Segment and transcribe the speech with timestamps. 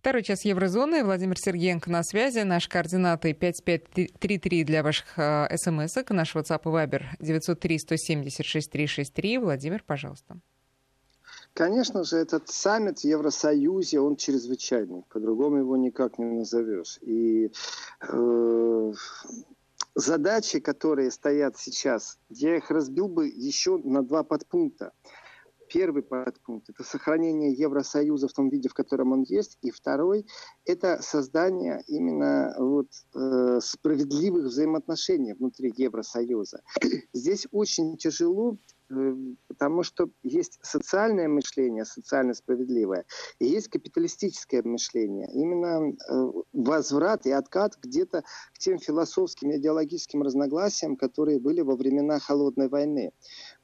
[0.00, 1.04] Второй час еврозоны.
[1.04, 2.38] Владимир Сергеенко на связи.
[2.38, 6.10] Наши координаты 5533 для ваших э, смс-ок.
[6.12, 9.38] Наш WhatsApp и Viber 903-170-6363.
[9.38, 10.38] Владимир, пожалуйста.
[11.52, 15.04] Конечно же, этот саммит в Евросоюзе, он чрезвычайный.
[15.10, 16.98] По-другому его никак не назовешь.
[17.02, 17.52] И
[18.00, 18.92] э,
[19.94, 24.92] задачи, которые стоят сейчас, я их разбил бы еще на два подпункта.
[25.72, 29.56] Первый подпункт– это сохранение Евросоюза в том виде, в котором он есть.
[29.62, 30.26] И второй–
[30.64, 36.62] это создание именно вот, э, справедливых взаимоотношений внутри Евросоюза.
[37.12, 38.56] Здесь очень тяжело
[38.90, 39.14] Э,
[39.48, 43.04] потому что есть социальное мышление, социально справедливое,
[43.38, 45.28] и есть капиталистическое мышление.
[45.32, 52.18] Именно э, возврат и откат где-то к тем философским идеологическим разногласиям, которые были во времена
[52.18, 53.12] Холодной войны.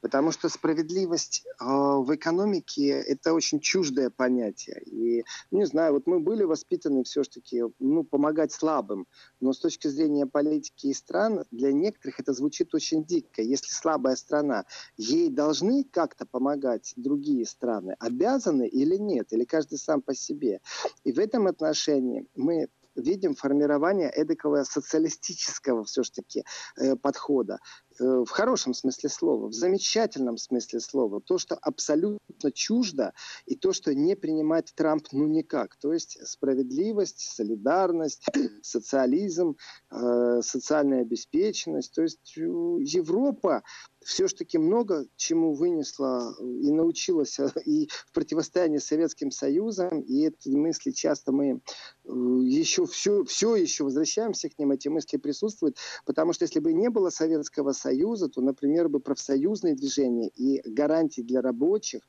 [0.01, 4.81] Потому что справедливость э, в экономике– это очень чуждое понятие.
[4.85, 9.07] И, не знаю, вот мы были воспитаны все-таки ну, помогать слабым,
[9.39, 13.41] но с точки зрения политики и стран, для некоторых это звучит очень дико.
[13.41, 14.65] Если слабая страна
[14.97, 20.61] ей должны как-то помогать другие страны, обязаны или нет, или каждый сам по себе.
[21.03, 26.43] И в этом отношении мы видим формирование эдакого социалистического все-таки
[26.77, 27.59] э, подхода.
[27.99, 33.13] Э, в хорошем смысле слова, в замечательном смысле слова, то, что абсолютно чуждо,
[33.45, 35.75] и то, что не принимает Трамп ну никак.
[35.77, 38.25] То есть справедливость, солидарность,
[38.61, 39.57] социализм,
[39.91, 41.93] э, социальная обеспеченность.
[41.93, 43.63] То есть Европа
[44.07, 50.91] все-таки много чему вынесла и научилась и в противостоянии с Советским Союзом, и эти мысли
[50.91, 51.59] часто мы
[52.05, 56.89] еще все, все еще возвращаемся к ним, эти мысли присутствуют, потому что если бы не
[56.89, 62.01] было Советского Союза, то, например, бы профсоюзные движения и гарантии для рабочих,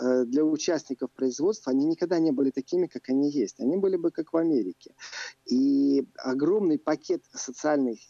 [0.00, 3.60] э, для участников производства, они никогда не были такими, как они есть.
[3.60, 4.92] Они были бы как в Америке.
[5.46, 8.00] И огромный пакет социальных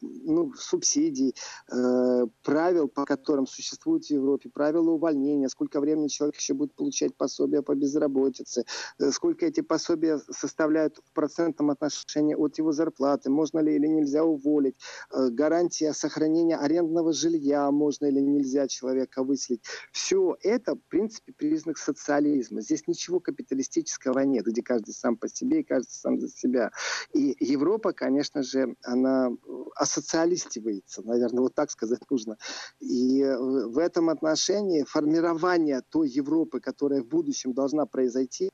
[0.00, 1.34] ну, субсидий,
[1.72, 7.16] э, правил, по которым существуют в Европе, правила увольнения, сколько времени человек еще будет получать
[7.16, 8.64] пособия по безработице,
[8.98, 14.24] э, сколько эти пособия составляют в процентном отношении от его зарплаты, можно ли или нельзя
[14.24, 14.76] уволить,
[15.10, 19.62] гарантия сохранения арендного жилья, можно или нельзя человека выселить.
[19.92, 22.60] Все это, в принципе, признак социализма.
[22.60, 26.70] Здесь ничего капиталистического нет, где каждый сам по себе и каждый сам за себя.
[27.12, 29.30] И Европа, конечно же, она
[29.76, 32.36] асоциалистивается, наверное, вот так сказать нужно.
[32.80, 38.50] И в этом отношении формирование той Европы, которая в будущем должна произойти,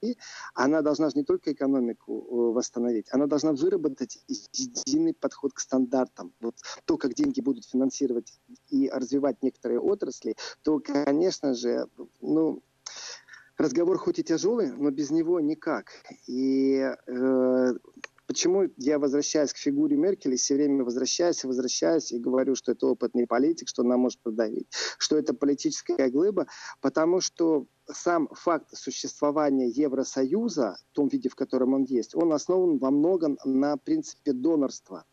[0.55, 6.33] она должна же не только экономику э, восстановить, она должна выработать единый подход к стандартам.
[6.41, 11.89] Вот то, как деньги будут финансировать и развивать некоторые отрасли, то, конечно же,
[12.21, 12.63] ну,
[13.59, 15.87] разговор хоть и тяжелый, но без него никак.
[16.27, 17.75] И э,
[18.27, 22.73] Почему я возвращаюсь к фигуре Меркель, и все время возвращаюсь и возвращаюсь и говорю, что
[22.73, 24.67] это опытный политик, что она может продавить,
[24.99, 26.47] что это политическая глыба,
[26.81, 32.79] потому что сам факт существования Евросоюза, в том виде, в котором он есть, он основан
[32.79, 35.05] во многом на принципе донорства.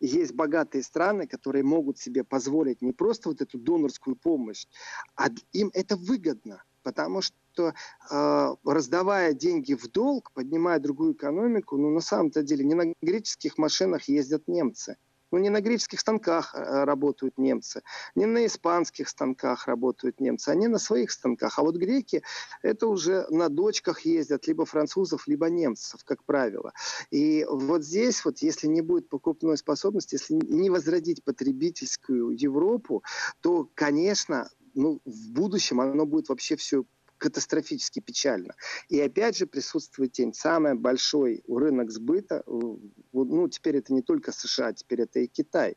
[0.00, 4.66] есть богатые страны, которые могут себе позволить не просто вот эту донорскую помощь,
[5.14, 7.74] а им это выгодно, потому что
[8.10, 13.58] э, раздавая деньги в долг, поднимая другую экономику, ну на самом-то деле не на греческих
[13.58, 14.96] машинах ездят немцы.
[15.30, 17.82] Ну, не на греческих станках э, работают немцы,
[18.14, 21.58] не на испанских станках работают немцы, они на своих станках.
[21.58, 22.22] А вот греки
[22.62, 26.72] это уже на дочках ездят либо французов, либо немцев, как правило.
[27.10, 33.02] И вот здесь вот, если не будет покупной способности, если не возродить потребительскую Европу,
[33.40, 36.84] то, конечно, ну, в будущем оно будет вообще все
[37.18, 38.54] катастрофически печально.
[38.88, 40.32] И опять же присутствует тень.
[40.32, 45.76] Самый большой рынок сбыта, ну, теперь это не только США, теперь это и Китай.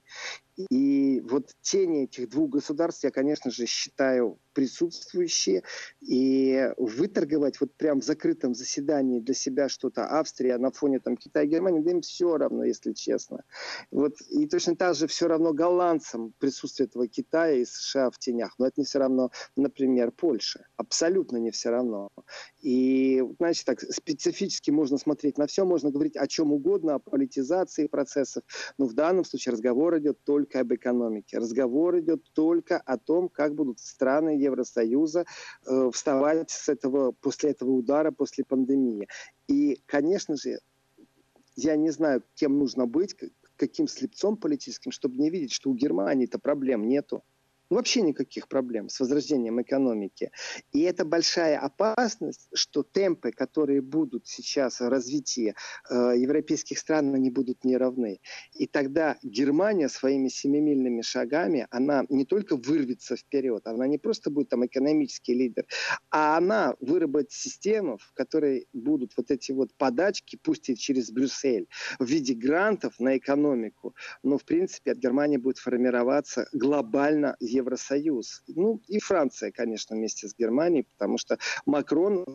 [0.69, 5.63] И вот тени этих двух государств я, конечно же, считаю присутствующие.
[6.01, 11.45] И выторговать вот прям в закрытом заседании для себя что-то Австрия на фоне там Китая
[11.45, 13.43] и Германии, да им все равно, если честно.
[13.91, 18.55] Вот, и точно так же все равно голландцам присутствие этого Китая и США в тенях.
[18.57, 20.67] Но это не все равно, например, Польша.
[20.77, 22.09] Абсолютно не все равно.
[22.61, 27.87] И, значит, так, специфически можно смотреть на все, можно говорить о чем угодно, о политизации
[27.87, 28.43] процессов.
[28.77, 31.37] Но в данном случае разговор идет только только об экономике.
[31.37, 35.25] Разговор идет только о том, как будут страны Евросоюза
[35.65, 39.07] э, вставать с этого, после этого удара, после пандемии.
[39.47, 40.59] И, конечно же,
[41.55, 43.15] я не знаю, кем нужно быть,
[43.55, 47.23] каким слепцом политическим, чтобы не видеть, что у Германии-то проблем нету.
[47.71, 50.31] Вообще никаких проблем с возрождением экономики.
[50.71, 55.55] И это большая опасность, что темпы, которые будут сейчас в развитии
[55.89, 58.19] э, европейских стран, они будут неравны.
[58.53, 64.49] И тогда Германия своими семимильными шагами, она не только вырвется вперед, она не просто будет
[64.49, 65.65] там экономический лидер,
[66.09, 71.67] а она выработает систему, в которой будут вот эти вот подачки, пусть и через Брюссель,
[71.99, 73.95] в виде грантов на экономику.
[74.23, 78.43] Но, в принципе, от Германии будет формироваться глобально Евросоюз.
[78.47, 82.25] Ну, и Франция, конечно, вместе с Германией, потому что Макрон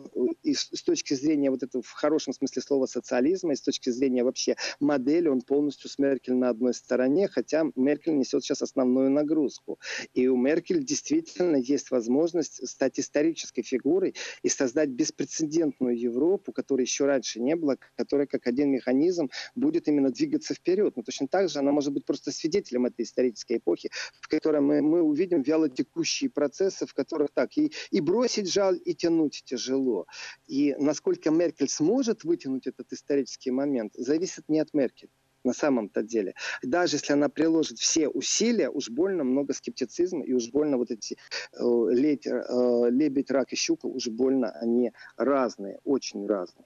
[0.43, 4.23] и с точки зрения вот этого в хорошем смысле слова социализма, и с точки зрения
[4.23, 9.79] вообще модели, он полностью с Меркель на одной стороне, хотя Меркель несет сейчас основную нагрузку.
[10.13, 17.05] И у Меркель действительно есть возможность стать исторической фигурой и создать беспрецедентную Европу, которой еще
[17.05, 20.95] раньше не было, которая как один механизм будет именно двигаться вперед.
[20.95, 23.89] Но точно так же она может быть просто свидетелем этой исторической эпохи,
[24.21, 28.93] в которой мы, мы увидим вялотекущие процессы, в которых так и, и бросить жаль, и
[28.93, 30.05] тянуть тяжело.
[30.47, 35.09] И насколько Меркель сможет вытянуть этот исторический момент, зависит не от Меркель
[35.43, 36.33] на самом-то деле.
[36.61, 41.15] Даже если она приложит все усилия, уж больно много скептицизма, и уж больно вот эти
[41.53, 46.65] э, лебедь, э, лебедь, рак и щука, уж больно они разные, очень разные.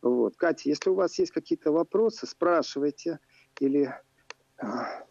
[0.00, 0.36] Вот.
[0.36, 3.18] Катя, если у вас есть какие-то вопросы, спрашивайте
[3.58, 3.92] или
[4.58, 5.04] а,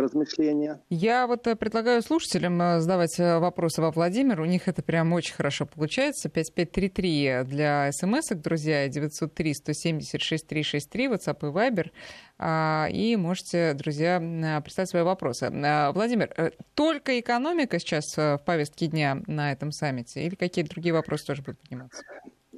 [0.00, 0.80] размышления.
[0.90, 4.38] Я вот э, предлагаю слушателям э, задавать э, вопросы во Владимир.
[4.40, 6.28] У них это прям очень хорошо получается.
[6.28, 11.90] 5533 для смс друзья, 903-170-6363, WhatsApp и Viber.
[12.38, 14.18] А, и можете, друзья,
[14.62, 15.50] представить свои вопросы.
[15.50, 21.42] Владимир, только экономика сейчас в повестке дня на этом саммите или какие-то другие вопросы тоже
[21.42, 22.02] будут подниматься?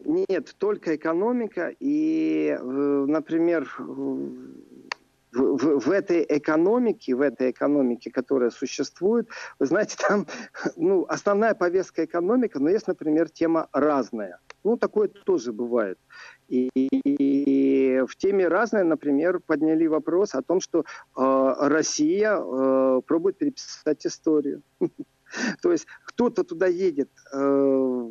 [0.06, 1.75] Нет, только экономика.
[1.81, 3.69] И, например,
[5.37, 9.29] в, в этой экономике, в этой экономике, которая существует,
[9.59, 10.27] вы знаете, там
[10.77, 14.38] ну, основная повестка экономика, но есть, например, тема разная.
[14.65, 15.99] Ну, такое тоже бывает.
[16.49, 20.85] И, и в теме разное, например, подняли вопрос о том, что э,
[21.17, 24.62] Россия э, пробует переписать историю.
[25.62, 28.11] То есть кто-то туда едет э,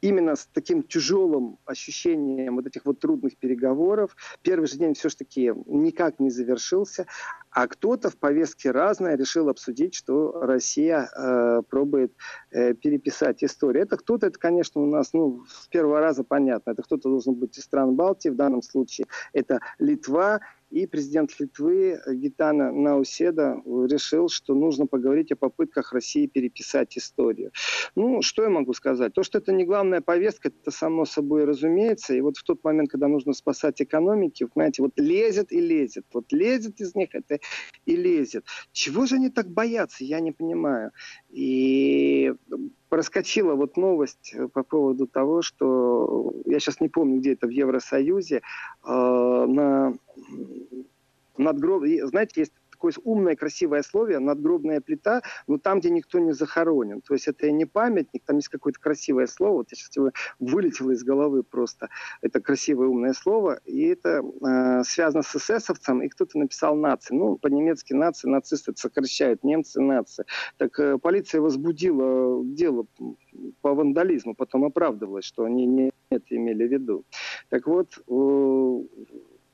[0.00, 4.16] именно с таким тяжелым ощущением вот этих вот трудных переговоров.
[4.42, 7.06] Первый же день все-таки никак не завершился,
[7.50, 12.12] а кто-то в повестке разное решил обсудить, что Россия э, пробует
[12.50, 13.82] э, переписать историю.
[13.84, 16.70] Это кто-то, это, конечно, у нас ну, с первого раза понятно.
[16.70, 20.40] Это кто-то должен быть из стран Балтии, в данном случае это Литва,
[20.70, 27.50] и президент Литвы Гитана Науседа решил, что нужно поговорить о попытках России переписать историю.
[27.96, 29.12] Ну, что я могу сказать?
[29.12, 32.14] То, что это не главная повестка, это само собой разумеется.
[32.14, 36.04] И вот в тот момент, когда нужно спасать экономики, знаете, вот лезет и лезет.
[36.12, 37.40] Вот лезет из них это
[37.86, 38.44] и лезет.
[38.72, 40.92] Чего же они так боятся, я не понимаю.
[41.30, 42.32] И
[42.90, 48.36] проскочила вот новость по поводу того, что я сейчас не помню, где это в Евросоюзе,
[48.36, 48.40] э,
[48.84, 49.94] на
[51.36, 51.84] надгроб...
[52.04, 57.02] Знаете, есть такое умное, красивое слово, надгробная плита, но там, где никто не захоронен.
[57.02, 61.04] То есть это не памятник, там есть какое-то красивое слово, вот я сейчас вылетело из
[61.04, 61.90] головы просто,
[62.22, 67.14] это красивое, умное слово, и это э, связано с эсэсовцем, и кто-то написал нации.
[67.14, 70.24] Ну, по-немецки нации, нацисты сокращают, немцы нации.
[70.56, 72.86] Так э, полиция возбудила дело
[73.60, 77.04] по вандализму, потом оправдывалась, что они не это имели в виду.
[77.50, 78.80] Так вот, э,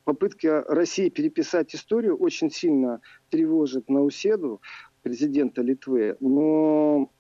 [0.07, 4.63] попытки России переписать историю очень сильно тревожит Науседу,
[5.03, 7.11] президента Литвы, но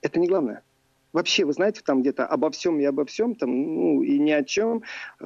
[0.00, 0.62] это не главное
[1.18, 4.44] вообще, вы знаете, там где-то обо всем и обо всем, там, ну, и ни о
[4.44, 4.82] чем,
[5.18, 5.24] э,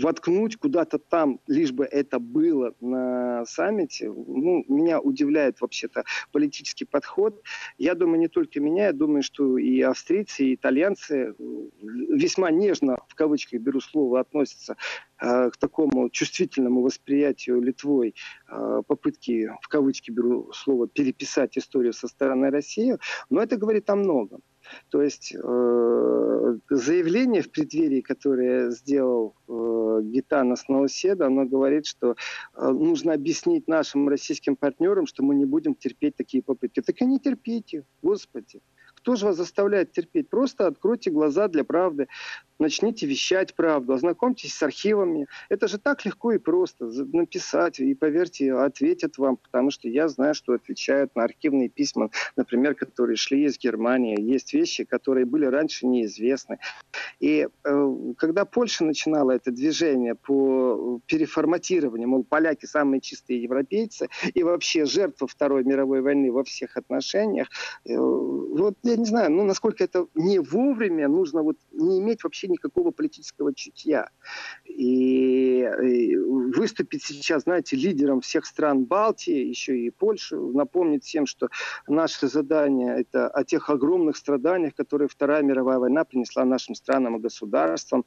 [0.00, 7.42] воткнуть куда-то там, лишь бы это было на саммите, ну, меня удивляет вообще-то политический подход.
[7.78, 11.34] Я думаю, не только меня, я думаю, что и австрийцы, и итальянцы
[11.80, 14.76] весьма нежно, в кавычках беру слово, относятся
[15.20, 18.14] э, к такому чувствительному восприятию Литвой
[18.48, 22.96] э, попытки, в кавычки беру слово, переписать историю со стороны России,
[23.30, 24.42] но это говорит о многом.
[24.90, 32.16] То есть э, заявление в преддверии, которое сделал э, Гитанас Науседа, оно говорит, что
[32.54, 36.80] э, нужно объяснить нашим российским партнерам, что мы не будем терпеть такие попытки.
[36.82, 38.60] Так и не терпите, господи.
[39.06, 40.28] Кто же вас заставляет терпеть?
[40.28, 42.08] Просто откройте глаза для правды.
[42.58, 45.26] начните вещать правду, ознакомьтесь с архивами.
[45.48, 50.34] Это же так легко и просто написать, и поверьте, ответят вам, потому что я знаю,
[50.34, 54.20] что отвечают на архивные письма, например, которые шли из Германии.
[54.20, 56.58] Есть вещи, которые были раньше неизвестны.
[57.20, 64.42] И э, когда Польша начинала это движение по переформатированию, мол, поляки самые чистые европейцы, и
[64.42, 67.48] вообще жертва Второй мировой войны во всех отношениях,
[67.84, 72.90] э, вот не знаю, ну, насколько это не вовремя, нужно вот не иметь вообще никакого
[72.90, 74.10] политического чутья.
[74.64, 81.48] И, и выступить сейчас, знаете, лидером всех стран Балтии, еще и Польши, напомнить всем, что
[81.86, 87.20] наше задание это о тех огромных страданиях, которые Вторая мировая война принесла нашим странам и
[87.20, 88.04] государствам,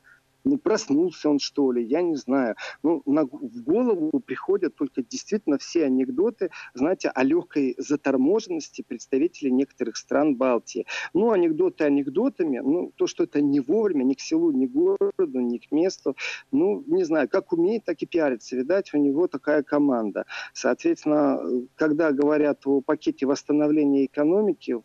[0.49, 2.55] не проснулся он, что ли, я не знаю.
[2.83, 9.97] Ну, на, в голову приходят только действительно все анекдоты, знаете, о легкой заторможенности представителей некоторых
[9.97, 10.85] стран Балтии.
[11.13, 15.39] Ну, анекдоты анекдотами, ну, то, что это не вовремя, ни к селу, ни к городу,
[15.39, 16.15] ни к месту,
[16.51, 18.55] ну, не знаю, как умеет, так и пиарится.
[18.55, 20.25] Видать, у него такая команда.
[20.53, 21.41] Соответственно,
[21.75, 24.77] когда говорят о пакете восстановления экономики,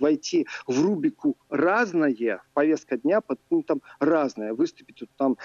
[0.00, 5.36] войти в рубику «разное», повестка дня под пунктом «разное», выступить выступить там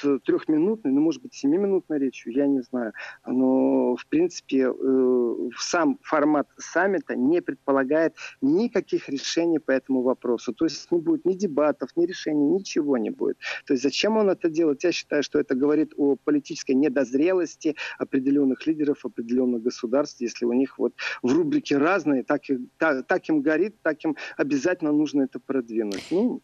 [0.00, 2.92] с трехминутной, ну, может быть, семиминутной речью, я не знаю.
[3.26, 10.52] Но, в принципе, э, сам формат саммита не предполагает никаких решений по этому вопросу.
[10.52, 13.38] То есть не будет ни дебатов, ни решений, ничего не будет.
[13.66, 14.84] То есть зачем он это делает?
[14.84, 20.78] Я считаю, что это говорит о политической недозрелости определенных лидеров, определенных государств, если у них
[20.78, 25.40] вот в рубрике разные, так, и, так, так им горит, так им обязательно нужно это
[25.40, 26.04] продвинуть.
[26.10, 26.42] Ну,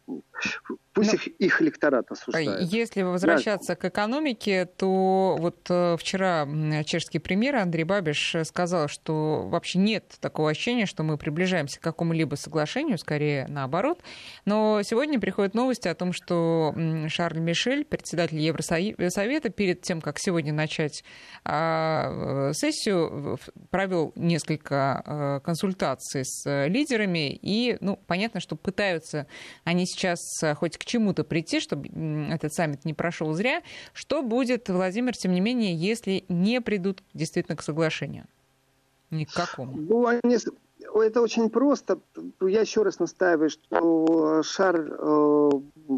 [0.93, 2.73] пусть ну, их, их электорат осуждает обсуждают.
[2.73, 3.77] Если возвращаться да.
[3.77, 6.47] к экономике, то вот э, вчера
[6.85, 12.35] чешский премьер Андрей Бабиш сказал, что вообще нет такого ощущения, что мы приближаемся к какому-либо
[12.35, 14.01] соглашению, скорее наоборот.
[14.45, 16.75] Но сегодня приходят новости о том, что
[17.09, 21.05] Шарль Мишель, председатель Евросовета, перед тем, как сегодня начать
[21.45, 23.39] а, э, сессию,
[23.71, 29.27] провел несколько э, консультаций с лидерами, и, ну, понятно, что пытаются
[29.65, 30.19] они сейчас
[30.57, 31.89] хоть к чему-то прийти, чтобы
[32.29, 33.63] этот саммит не прошел зря.
[33.93, 38.27] Что будет, Владимир, тем не менее, если не придут действительно к соглашению?
[39.11, 39.77] Ни к какому?
[39.77, 40.39] Ну, они,
[40.95, 42.01] это очень просто.
[42.41, 45.51] Я еще раз настаиваю, что Шар э,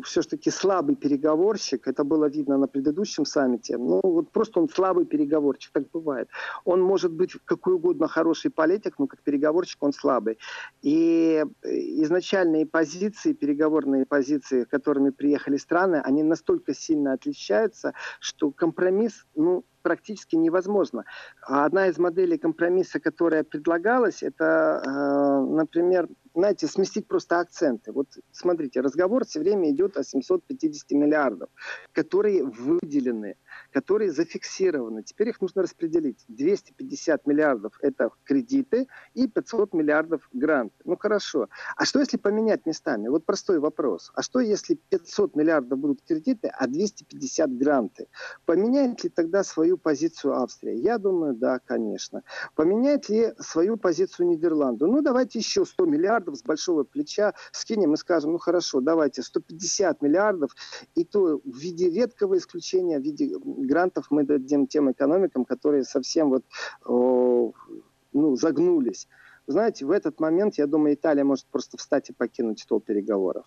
[0.05, 1.89] все-таки слабый переговорщик.
[1.89, 3.77] Это было видно на предыдущем саммите.
[3.79, 6.29] Ну, вот просто он слабый переговорщик, так бывает.
[6.65, 10.39] Он может быть какой угодно хороший политик, но как переговорщик он слабый.
[10.83, 19.65] И изначальные позиции, переговорные позиции, которыми приехали страны, они настолько сильно отличаются, что компромисс, ну,
[19.83, 21.05] практически невозможно.
[21.43, 27.93] Одна из моделей компромисса, которая предлагалась, это, э, например, знаете, сместить просто акценты.
[27.93, 31.51] Вот смотрите, разговор все время идет о 750 миллиардов,
[31.93, 33.37] которые выделены
[33.73, 35.03] которые зафиксированы.
[35.03, 36.25] Теперь их нужно распределить.
[36.29, 40.75] 250 миллиардов– это кредиты и 500 миллиардов гранты.
[40.85, 41.49] Ну хорошо.
[41.77, 43.09] А что если поменять местами?
[43.09, 44.11] Вот простой вопрос.
[44.15, 48.09] А что если 500 миллиардов будут кредиты, а 250 гранты?
[48.45, 50.77] Поменяет ли тогда свою позицию Австрия?
[50.77, 52.23] Я думаю, да, конечно.
[52.55, 54.87] Поменяет ли свою позицию Нидерланду?
[54.87, 60.03] Ну давайте еще 100 миллиардов с большого плеча скинем и скажем, ну хорошо, давайте 150
[60.03, 60.55] миллиардов,
[60.95, 66.31] и то в виде редкого исключения, в виде грантов мы дадим тем экономикам, которые совсем
[66.31, 66.45] вот,
[66.87, 69.09] ну, загнулись.
[69.47, 73.45] Знаете, в этот момент, я думаю, Италия может просто встать и покинуть стол переговоров.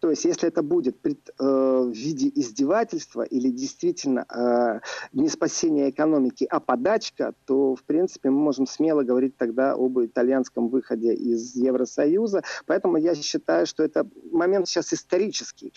[0.00, 4.80] То есть, если это будет пред, э, в виде издевательства или действительно э,
[5.12, 10.68] не спасение экономики, а подачка, то, в принципе, мы можем смело говорить тогда об итальянском
[10.68, 12.42] выходе из Евросоюза.
[12.66, 15.72] Поэтому я считаю, что это момент сейчас исторический.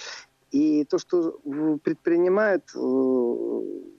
[0.51, 1.39] И то, что
[1.83, 3.96] предпринимают э,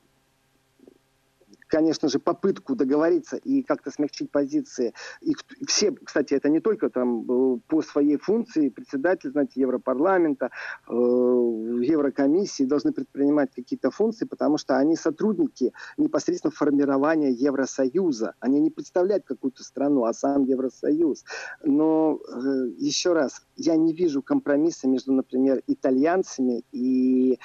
[1.68, 4.94] конечно же, попытку договориться и как-то смягчить позиции.
[5.20, 5.34] И
[5.66, 10.50] все, кстати, это не только там э, по своей функции председатель, знаете, Европарламента,
[10.88, 18.34] э, Еврокомиссии должны предпринимать какие-то функции, потому что они сотрудники непосредственно формирования Евросоюза.
[18.40, 21.24] Они не представляют какую-то страну, а сам Евросоюз.
[21.62, 27.38] Но э, еще раз, я не вижу компромисса между, например, итальянцами и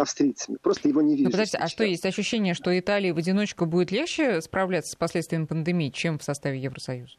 [0.00, 0.58] австрийцами.
[0.62, 1.24] Просто его не вижу.
[1.24, 5.46] Ну, подождите, а что, есть ощущение, что Италии в одиночку будет легче справляться с последствиями
[5.46, 7.16] пандемии, чем в составе Евросоюза?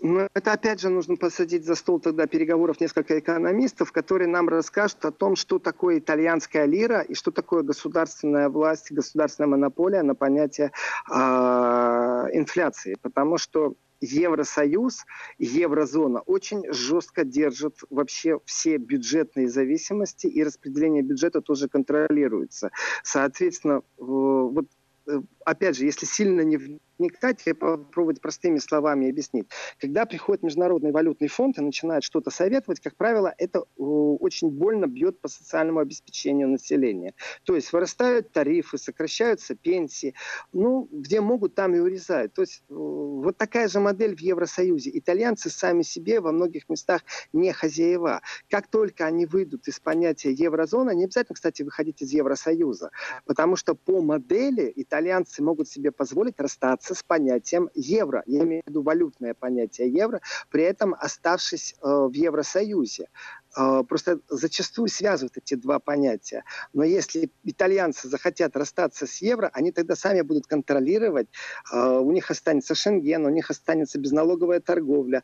[0.00, 5.04] Ну, это опять же нужно посадить за стол тогда переговоров несколько экономистов, которые нам расскажут
[5.04, 10.72] о том, что такое итальянская лира и что такое государственная власть, государственная монополия на понятие
[11.08, 12.96] э, инфляции.
[13.00, 15.04] Потому что Евросоюз,
[15.38, 22.70] Еврозона очень жестко держат вообще все бюджетные зависимости, и распределение бюджета тоже контролируется.
[23.04, 24.66] Соответственно, вот
[25.06, 29.48] э, опять же, если сильно не вникать и попробовать простыми словами объяснить.
[29.80, 34.86] Когда приходит Международный валютный фонд и начинает что-то советовать, как правило, это э, очень больно
[34.86, 37.14] бьет по социальному обеспечению населения.
[37.44, 40.14] То есть вырастают тарифы, сокращаются пенсии.
[40.52, 42.34] Ну, где могут, там и урезают.
[42.34, 44.90] То есть э, вот такая же модель в Евросоюзе.
[44.94, 48.20] Итальянцы сами себе во многих местах не хозяева.
[48.48, 52.90] Как только они выйдут из понятия еврозона, не обязательно, кстати, выходить из Евросоюза,
[53.26, 58.22] потому что по модели итальянцы могут себе позволить расстаться с понятием евро.
[58.26, 60.20] Я имею в виду валютное понятие евро,
[60.50, 63.08] при этом оставшись э, в Евросоюзе.
[63.56, 66.44] Э, просто зачастую связывают эти два понятия.
[66.72, 71.28] Но если итальянцы захотят расстаться с евро, они тогда сами будут контролировать.
[71.72, 75.22] Э, у них останется Шенген, у них останется безналоговая торговля,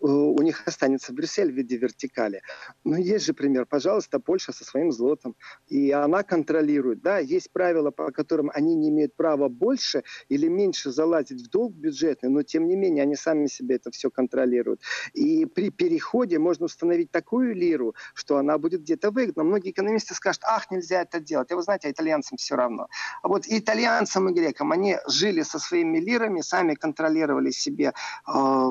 [0.00, 2.42] у них останется Брюссель в виде вертикали.
[2.84, 5.36] Но есть же пример, пожалуйста, Польша со своим злотом.
[5.68, 7.02] И она контролирует.
[7.02, 11.74] Да, есть правила, по которым они не имеют права больше или меньше залазить в долг
[11.74, 14.80] бюджетный, но тем не менее они сами себе это все контролируют.
[15.12, 19.44] И при переходе можно установить такую лиру, что она будет где-то выгодна.
[19.44, 21.50] Многие экономисты скажут, ах, нельзя это делать.
[21.50, 22.88] И вы знаете, итальянцам все равно.
[23.22, 27.92] А вот итальянцам и грекам, они жили со своими лирами, сами контролировали себе
[28.26, 28.70] э,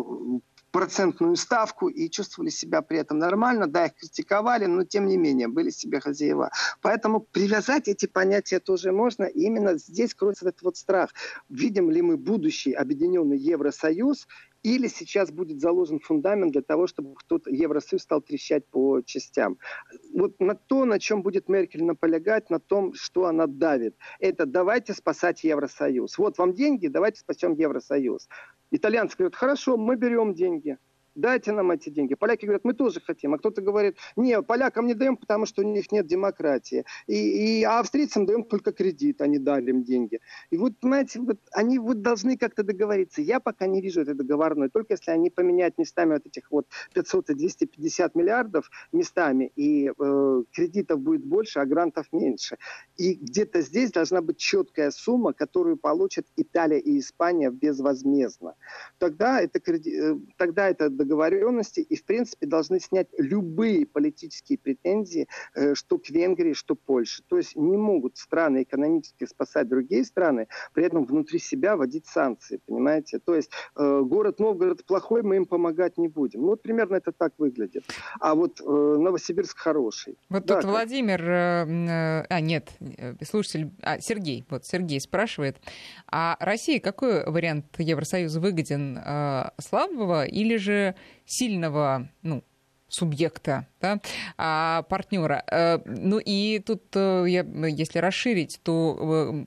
[0.72, 3.68] процентную ставку и чувствовали себя при этом нормально.
[3.68, 6.52] Да, их критиковали, но тем не менее были себе хозяева.
[6.82, 9.26] Поэтому привязать эти понятия тоже можно.
[9.26, 11.12] И именно здесь кроется этот вот страх.
[11.50, 14.28] Видим ли мы будущий объединенный Евросоюз
[14.64, 19.58] или сейчас будет заложен фундамент для того, чтобы кто-то Евросоюз стал трещать по частям.
[20.14, 23.96] Вот на то, на чем будет Меркель наполягать, на том, что она давит.
[24.20, 26.18] Это давайте спасать Евросоюз.
[26.18, 28.28] Вот вам деньги, давайте спасем Евросоюз.
[28.72, 30.78] Итальянцы говорят, хорошо, мы берем деньги
[31.20, 32.16] дайте нам эти деньги.
[32.16, 33.34] Поляки говорят, мы тоже хотим.
[33.34, 36.86] А кто-то говорит, не, полякам не даем, потому что у них нет демократии.
[37.08, 40.20] И, и а австрийцам даем только кредит, они дали им деньги.
[40.50, 43.22] И вот, понимаете, вот они вот должны как-то договориться.
[43.22, 47.30] Я пока не вижу этой договорной, только если они поменяют местами вот этих вот 500
[47.32, 52.58] и 250 миллиардов местами, и э, кредитов будет больше, а грантов меньше.
[52.98, 58.56] И где-то здесь должна быть четкая сумма, которую получат Италия и Испания безвозмездно.
[58.98, 65.74] Тогда это, э, тогда это договоренности и, в принципе, должны снять любые политические претензии, э,
[65.74, 67.24] что к Венгрии, что к Польше.
[67.28, 72.60] То есть не могут страны экономически спасать другие страны, при этом внутри себя вводить санкции,
[72.68, 73.20] понимаете?
[73.20, 76.42] То есть э, город Новгород плохой, мы им помогать не будем.
[76.42, 77.84] Ну, вот примерно это так выглядит.
[78.20, 80.18] А вот э, Новосибирск хороший.
[80.30, 80.72] Вот да, тут как...
[80.72, 82.70] Владимир, а нет,
[83.24, 85.58] слушатель, а, Сергей, вот Сергей спрашивает,
[86.12, 89.00] а России какой вариант Евросоюза выгоден,
[89.58, 92.44] слабого или же сильного, ну,
[92.90, 94.00] субъекта, да,
[94.38, 95.44] а, партнера.
[95.50, 99.46] Э, ну и тут, э, если расширить, то э,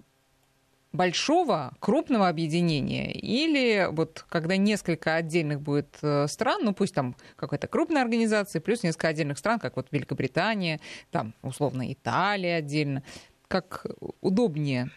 [0.93, 8.03] большого, крупного объединения, или вот когда несколько отдельных будет стран, ну пусть там какая-то крупная
[8.03, 13.03] организация, плюс несколько отдельных стран, как вот Великобритания, там условно Италия отдельно,
[13.49, 13.87] как
[14.21, 14.91] удобнее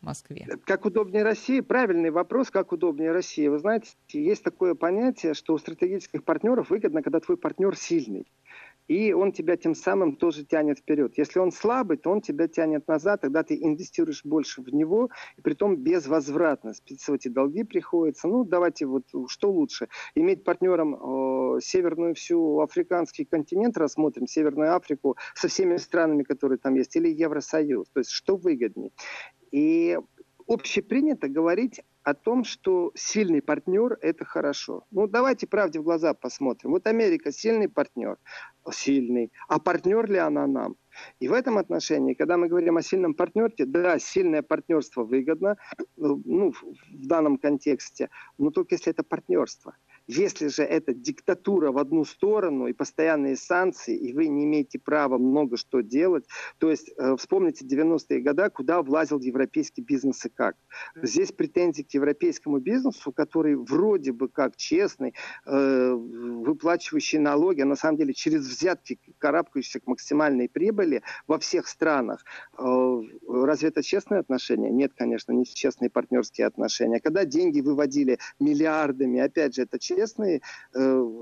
[0.00, 0.46] Москве?
[0.64, 1.60] Как удобнее России?
[1.60, 3.48] Правильный вопрос, как удобнее России.
[3.48, 8.26] Вы знаете, есть такое понятие, что у стратегических партнеров выгодно, когда твой партнер сильный.
[8.88, 11.12] И он тебя тем самым тоже тянет вперед.
[11.18, 15.42] Если он слабый, то он тебя тянет назад, тогда ты инвестируешь больше в него, и
[15.42, 16.72] при том безвозвратно.
[16.72, 18.28] Списывать и долги приходится.
[18.28, 19.88] Ну, давайте вот, что лучше?
[20.14, 26.74] Иметь партнером э, северную всю африканский континент, рассмотрим Северную Африку со всеми странами, которые там
[26.74, 27.90] есть, или Евросоюз.
[27.90, 28.90] То есть, что выгоднее?
[29.50, 29.98] И
[30.46, 34.84] общепринято говорить о том, что сильный партнер– это хорошо.
[34.90, 36.70] Ну, давайте правде в глаза посмотрим.
[36.70, 38.16] Вот Америка– сильный партнер,
[38.72, 39.30] сильный.
[39.48, 40.76] А партнер ли она нам?
[41.20, 45.56] И в этом отношении, когда мы говорим о сильном партнерстве, да, сильное партнерство выгодно,
[45.96, 48.08] ну, в данном контексте,
[48.38, 49.76] но только если это партнерство–
[50.08, 55.18] если же это диктатура в одну сторону и постоянные санкции, и вы не имеете права
[55.18, 56.24] много что делать,
[56.56, 60.56] то есть э, вспомните 90-е годы, куда влазил европейский бизнес и как.
[60.96, 67.76] Здесь претензии к европейскому бизнесу, который вроде бы как честный, э, выплачивающий налоги, а на
[67.76, 72.24] самом деле через взятки карабкающийся к максимальной прибыли во всех странах.
[72.58, 74.70] Э, разве это честные отношения?
[74.70, 76.98] Нет, конечно, не честные партнерские отношения.
[76.98, 80.40] Когда деньги выводили миллиардами, опять же, это честные честные
[80.74, 80.78] э,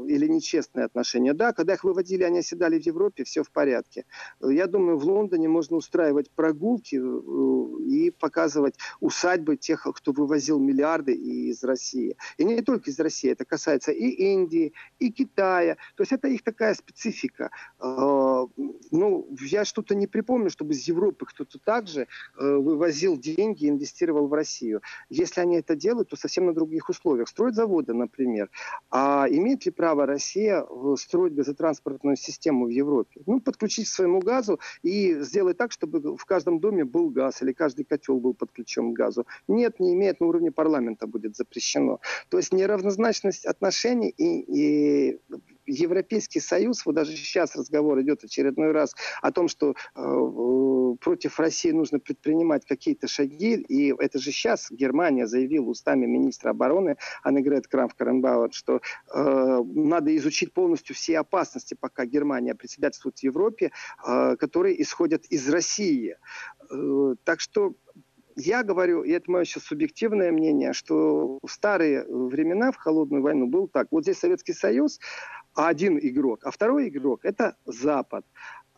[0.08, 1.32] или нечестные отношения.
[1.34, 4.04] Да, когда их выводили, они оседали в Европе, все в порядке.
[4.40, 11.12] Я думаю, в Лондоне можно устраивать прогулки э, и показывать усадьбы тех, кто вывозил миллиарды
[11.12, 12.16] из России.
[12.38, 15.76] И не только из России, это касается и Индии, и Китая.
[15.96, 17.50] То есть это их такая специфика.
[17.80, 18.46] Э,
[18.90, 22.06] ну, я что-то не припомню, чтобы из Европы кто-то также э,
[22.38, 24.82] вывозил деньги и инвестировал в Россию.
[25.08, 27.28] Если они это делают, то совсем на других условиях.
[27.28, 28.50] Строят заводы, например.
[28.90, 30.64] А имеет ли право Россия
[30.96, 33.22] строить газотранспортную систему в Европе?
[33.26, 37.52] Ну, подключить к своему газу и сделать так, чтобы в каждом доме был газ или
[37.52, 39.26] каждый котел был подключен к газу.
[39.48, 42.00] Нет, не имеет, на уровне парламента будет запрещено.
[42.28, 45.20] То есть неравнозначность отношений и, и
[45.66, 51.70] Европейский Союз, вот даже сейчас разговор идет очередной раз о том, что э, против России
[51.72, 58.52] нужно предпринимать какие-то шаги, и это же сейчас Германия заявила устами министра обороны Аннегрет Крамф-Каренбауэр,
[58.52, 58.80] что
[59.12, 63.72] э, надо изучить полностью все опасности, пока Германия председательствует в Европе,
[64.06, 66.16] э, которые исходят из России.
[66.70, 67.74] Э, так что
[68.36, 73.46] я говорю, и это мое сейчас субъективное мнение, что в старые времена, в холодную войну,
[73.46, 73.88] был так.
[73.90, 75.00] Вот здесь Советский Союз,
[75.56, 78.24] один игрок, а второй игрок– это Запад.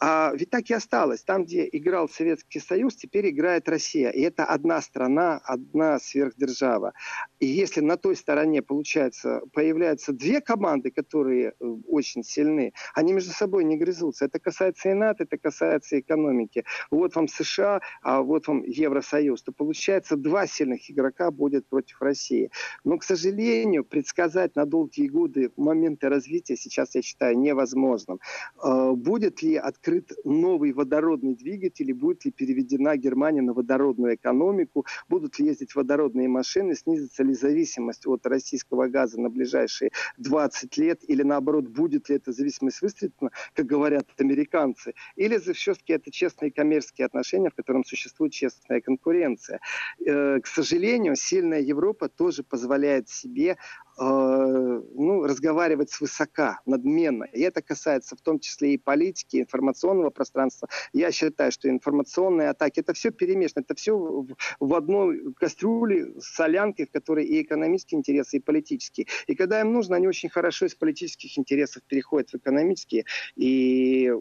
[0.00, 1.22] А ведь так и осталось.
[1.24, 4.10] Там, где играл Советский Союз, теперь играет Россия.
[4.10, 6.92] И это одна страна, одна сверхдержава.
[7.40, 13.32] И если на той стороне, получается, появляются две команды, которые э, очень сильны, они между
[13.32, 14.26] собой не грызутся.
[14.26, 16.64] Это касается и НАТО, это касается экономики.
[16.90, 19.42] Вот вам США, а вот вам Евросоюз.
[19.42, 22.50] То получается, два сильных игрока будет против России.
[22.84, 28.20] Но, к сожалению, предсказать на долгие годы моменты развития сейчас, я считаю, невозможным.
[28.62, 34.16] Э, будет ли открыт открыт новый водородный двигатель и будет ли переведена Германия на водородную
[34.16, 40.76] экономику, будут ли ездить водородные машины, снизится ли зависимость от российского газа на ближайшие 20
[40.76, 46.10] лет или наоборот будет ли эта зависимость выстрелена, как говорят американцы, или же все-таки это
[46.10, 49.60] честные коммерческие отношения, в котором существует честная конкуренция.
[50.04, 53.56] Э, к сожалению, сильная Европа тоже позволяет себе
[53.98, 57.24] ну, разговаривать свысока, надменно.
[57.24, 60.68] И это касается в том числе и политики, информационного пространства.
[60.92, 64.28] Я считаю, что информационные атаки, это все перемешано, это все в,
[64.60, 69.06] в одной кастрюле, солянке, в которой и экономические интересы, и политические.
[69.26, 73.04] И когда им нужно, они очень хорошо из политических интересов переходят в экономические.
[73.36, 74.12] И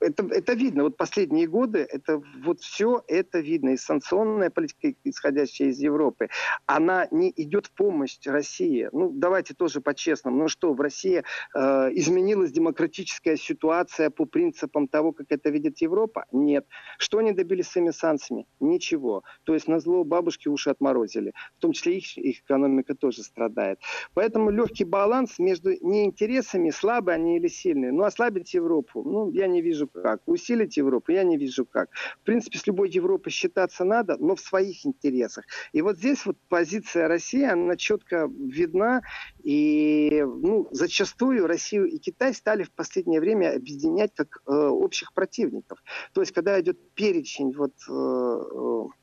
[0.00, 0.84] это, это видно.
[0.84, 3.70] Вот последние годы, это вот все это видно.
[3.70, 6.28] И санкционная политика, исходящая из Европы,
[6.66, 8.88] она не идет в помощь России.
[8.92, 10.36] Ну, давайте тоже по-честному.
[10.38, 11.22] Ну что, в России
[11.54, 11.60] э,
[11.92, 16.24] изменилась демократическая ситуация по принципам того, как это видит Европа?
[16.32, 16.66] Нет.
[16.98, 18.46] Что они добились своими санкциями?
[18.58, 19.22] Ничего.
[19.44, 21.32] То есть на зло бабушки уши отморозили.
[21.58, 23.78] В том числе их, их экономика тоже страдает.
[24.14, 27.92] Поэтому легкий баланс между неинтересами, слабые они или сильные.
[27.92, 30.22] Ну, ослабить Европу, ну, я не вижу как.
[30.26, 31.90] Усилить Европу я не вижу как.
[32.20, 35.44] В принципе, с любой Европой считаться надо, но в своих интересах.
[35.72, 39.02] И вот здесь вот позиция России, она четко видна.
[39.42, 45.82] И ну, зачастую Россию и Китай стали в последнее время объединять как э, общих противников.
[46.12, 49.00] То есть, когда идет перечень вот, э, э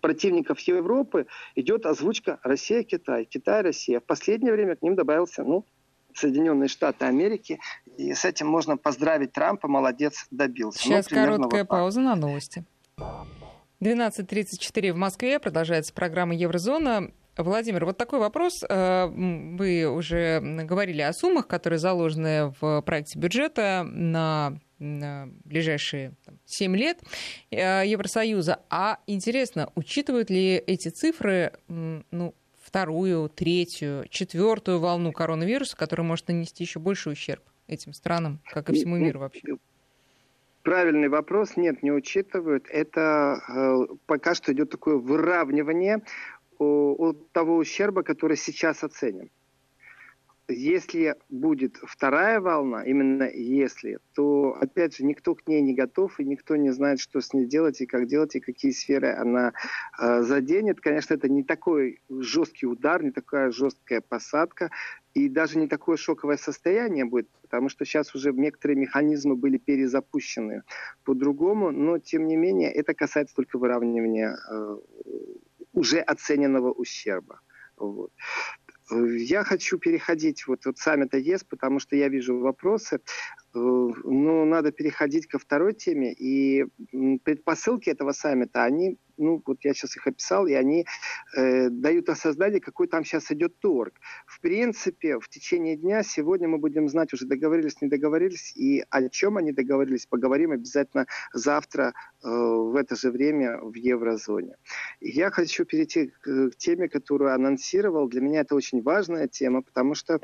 [0.00, 4.00] противников Европы, идет озвучка Россия-Китай, Китай-Россия.
[4.00, 5.66] В последнее время к ним добавился ну,
[6.16, 7.60] Соединенные Штаты Америки.
[7.96, 10.80] И с этим можно поздравить Трампа, молодец, добился.
[10.84, 12.64] Ну, Сейчас ну, короткая вот пауза на новости.
[13.80, 15.38] 12.34 в Москве.
[15.38, 17.10] Продолжается программа «Еврозона».
[17.36, 18.62] Владимир, вот такой вопрос.
[18.68, 26.38] Э, вы уже говорили о суммах, которые заложены в проекте бюджета на на ближайшие там,
[26.44, 26.98] 7 лет
[27.50, 28.60] э, Евросоюза.
[28.68, 32.34] А интересно, учитывают ли эти цифры ну,
[32.72, 38.72] вторую, третью, четвертую волну коронавируса, которая может нанести еще больший ущерб этим странам, как и
[38.72, 39.58] всему миру вообще?
[40.62, 41.58] Правильный вопрос.
[41.58, 42.66] Нет, не учитывают.
[42.70, 46.00] Это э, пока что идет такое выравнивание
[46.58, 49.28] от того ущерба, который сейчас оценен
[50.52, 56.24] если будет вторая волна, именно если, то, опять же, никто к ней не готов, и
[56.24, 59.52] никто не знает, что с ней делать, и как делать, и какие сферы она
[59.98, 60.80] э, заденет.
[60.80, 64.70] Конечно, это не такой жесткий удар, не такая жесткая посадка,
[65.14, 70.62] и даже не такое шоковое состояние будет, потому что сейчас уже некоторые механизмы были перезапущены
[71.04, 74.76] по-другому, но, тем не менее, это касается только выравнивания э,
[75.72, 77.40] уже оцененного ущерба.
[77.76, 78.12] Вот.
[78.92, 83.00] Я хочу переходить вот от саммита ЕС, потому что я вижу вопросы.
[83.54, 86.12] ну, надо переходить ко второй теме.
[86.12, 86.66] И
[87.24, 90.86] предпосылки этого саммита, они ну, вот я сейчас их описал, и они
[91.36, 93.94] э, дают осознание, какой там сейчас идет торг.
[94.26, 99.08] В принципе, в течение дня сегодня мы будем знать, уже договорились, не договорились, и о
[99.08, 104.56] чем они договорились, поговорим обязательно завтра э, в это же время в еврозоне.
[105.00, 108.08] Я хочу перейти к, к теме, которую анонсировал.
[108.08, 110.18] Для меня это очень важная тема, потому что, э,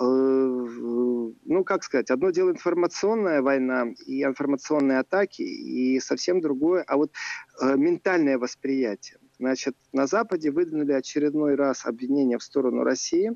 [0.00, 7.12] ну, как сказать, одно дело информационная война и информационные атаки, и совсем другое, а вот
[7.60, 9.18] э, неправильное восприятие.
[9.38, 13.32] Значит, на Западе выдвинули очередной раз обвинение в сторону России,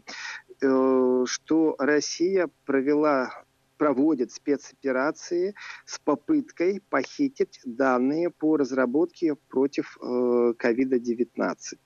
[0.62, 3.44] э, что Россия провела
[3.76, 5.54] проводит спецоперации
[5.87, 11.56] с попыткой похитить данные по разработке против COVID-19.
[11.72, 11.76] Э,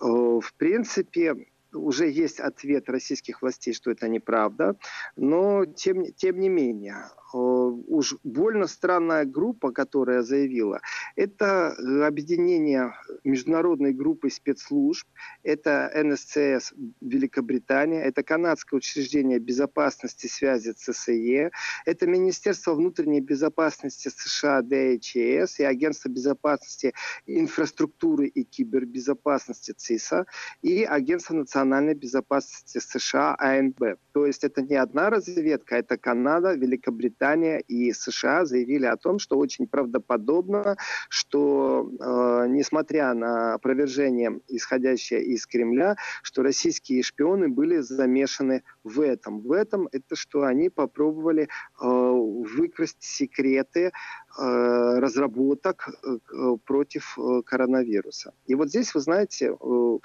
[0.00, 4.76] в принципе, уже есть ответ российских властей, что это неправда,
[5.16, 10.80] но тем, тем не менее, уж больно странная группа, которая заявила,
[11.16, 15.06] это э, объединение международной группы спецслужб,
[15.42, 21.50] это НСЦС Великобритания, это канадское учреждение безопасности связи ЦСЕ,
[21.86, 26.92] это Министерство внутренней безопасности США ДХС и Агентство безопасности
[27.26, 30.26] инфраструктуры и кибербезопасности ЦИСа
[30.62, 33.98] и Агентство национальной безопасности США АНБ.
[34.12, 39.18] То есть это не одна разведка, это Канада, Великобритания, Великобритания и США заявили о том,
[39.18, 40.76] что очень правдоподобно,
[41.08, 49.40] что э, несмотря на опровержение, исходящее из Кремля, что российские шпионы были замешаны в этом.
[49.40, 51.48] В этом это что они попробовали э,
[51.80, 53.90] выкрасть секреты э,
[54.98, 58.32] разработок э, против э, коронавируса.
[58.46, 59.98] И вот здесь, вы знаете, э,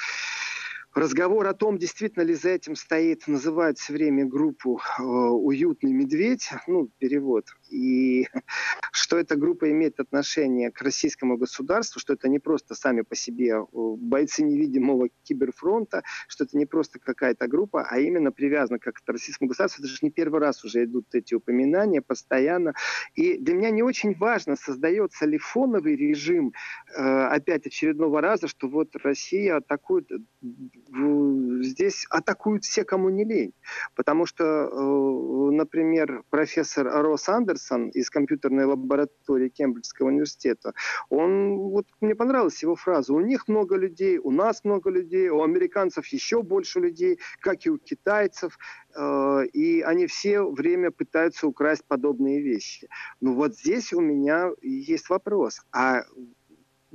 [0.98, 6.50] Разговор о том, действительно ли за этим стоит, называют все время группу э, «Уютный медведь»,
[6.66, 8.26] ну, перевод, и
[8.92, 13.58] что эта группа имеет отношение к российскому государству, что это не просто сами по себе
[13.58, 19.08] э, бойцы невидимого киберфронта, что это не просто какая-то группа, а именно привязана как к
[19.08, 19.84] российскому государству.
[19.84, 22.74] Это же не первый раз уже идут эти упоминания постоянно.
[23.14, 26.54] И для меня не очень важно, создается ли фоновый режим
[26.96, 30.10] э, опять очередного раза, что вот Россия атакует,
[31.64, 33.54] здесь атакуют все, кому не лень.
[33.96, 34.70] Потому что,
[35.52, 40.74] например, профессор Рос Андерс Андерсон из компьютерной лаборатории Кембриджского университета,
[41.10, 45.42] он, вот мне понравилась его фраза, у них много людей, у нас много людей, у
[45.42, 48.58] американцев еще больше людей, как и у китайцев,
[48.96, 52.88] э, и они все время пытаются украсть подобные вещи.
[53.22, 56.04] Ну вот здесь у меня есть вопрос, а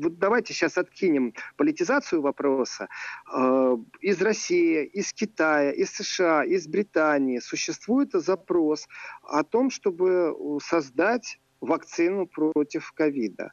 [0.02, 2.88] вот давайте сейчас откинем политизацию вопроса.
[3.32, 8.88] Э, из России, из Китая, из США, из Британии существует запрос
[9.22, 13.52] о том, чтобы создать вакцину против ковида.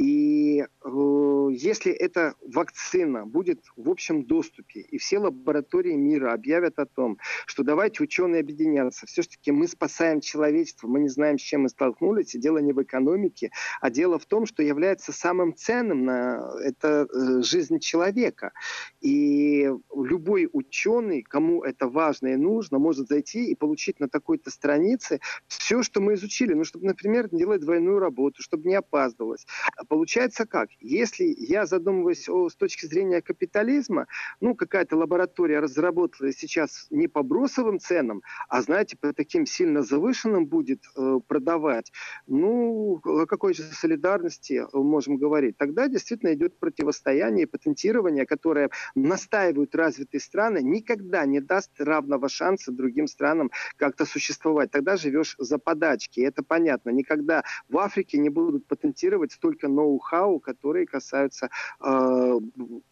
[0.00, 6.86] И э, если эта вакцина будет в общем доступе, и все лаборатории мира объявят о
[6.86, 11.68] том, что давайте ученые объединяться, все-таки мы спасаем человечество, мы не знаем, с чем мы
[11.68, 13.50] столкнулись, и дело не в экономике,
[13.82, 18.52] а дело в том, что является самым ценным на это э, жизнь человека.
[19.02, 25.20] И любой ученый, кому это важно и нужно, может зайти и получить на такой-то странице
[25.46, 26.54] все, что мы изучили.
[26.54, 29.44] Ну, чтобы, например, делать двойную работу, чтобы не опаздывалось
[29.90, 30.68] Получается как?
[30.78, 34.06] Если я задумываюсь о, с точки зрения капитализма,
[34.40, 40.46] ну, какая-то лаборатория разработала сейчас не по бросовым ценам, а, знаете, по таким сильно завышенным
[40.46, 41.90] будет э, продавать,
[42.28, 45.56] ну, о какой же солидарности можем говорить?
[45.56, 52.70] Тогда действительно идет противостояние и патентирование, которое настаивают развитые страны, никогда не даст равного шанса
[52.70, 54.70] другим странам как-то существовать.
[54.70, 56.20] Тогда живешь за подачки.
[56.20, 56.90] Это понятно.
[56.90, 62.40] Никогда в Африке не будут патентировать столько ноу-хау, которые касаются э,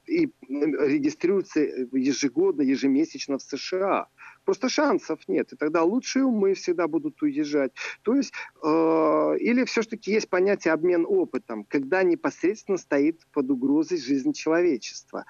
[0.07, 4.07] и регистрируются ежегодно, ежемесячно в США.
[4.45, 5.53] Просто шансов нет.
[5.53, 7.73] И тогда лучшие умы всегда будут уезжать.
[8.03, 14.33] То есть, э, или все-таки есть понятие обмен опытом, когда непосредственно стоит под угрозой жизнь
[14.33, 15.25] человечества.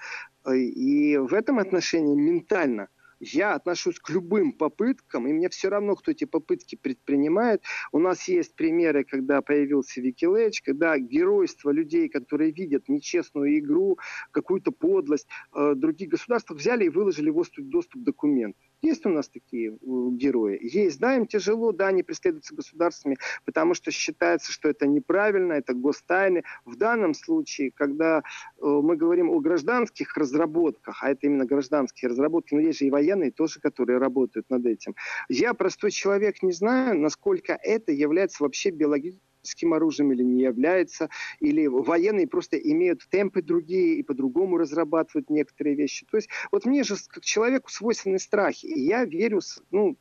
[0.53, 2.87] И в этом отношении ментально–
[3.19, 7.63] я отношусь к любым попыткам, и мне все равно, кто эти попытки предпринимает.
[7.91, 13.97] У нас есть примеры, когда появился Викилэч, когда геройство людей, которые видят нечестную игру,
[14.31, 18.55] какую-то подлость э, других государств, взяли и выложили в доступ, доступ документ.
[18.81, 20.57] Есть у нас такие герои?
[20.61, 20.99] Есть.
[20.99, 26.43] Да, им тяжело, да, они преследуются государствами, потому что считается, что это неправильно, это гостайны.
[26.65, 28.23] В данном случае, когда
[28.61, 33.31] мы говорим о гражданских разработках, а это именно гражданские разработки, но есть же и военные
[33.31, 34.95] тоже, которые работают над этим.
[35.27, 41.09] Я, простой человек, не знаю, насколько это является вообще биологическим химическим оружием или не является,
[41.39, 46.05] или военные просто имеют темпы другие и по-другому разрабатывают некоторые вещи.
[46.09, 49.39] То есть вот мне же как человеку свойственны страхи, и я верю
[49.71, 49.97] ну,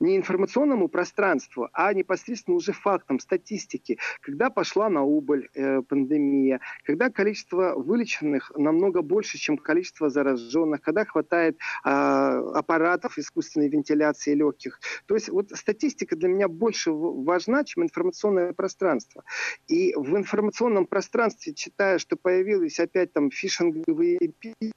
[0.00, 3.98] не информационному пространству, а непосредственно уже фактам, статистике.
[4.20, 11.04] Когда пошла на убыль э, пандемия, когда количество вылеченных намного больше, чем количество зараженных, когда
[11.04, 14.80] хватает э, аппаратов искусственной вентиляции легких.
[15.06, 19.24] То есть вот статистика для меня больше важна, чем информационное пространство.
[19.68, 24.72] И в информационном пространстве читаю, что появились опять там фишинговые письма,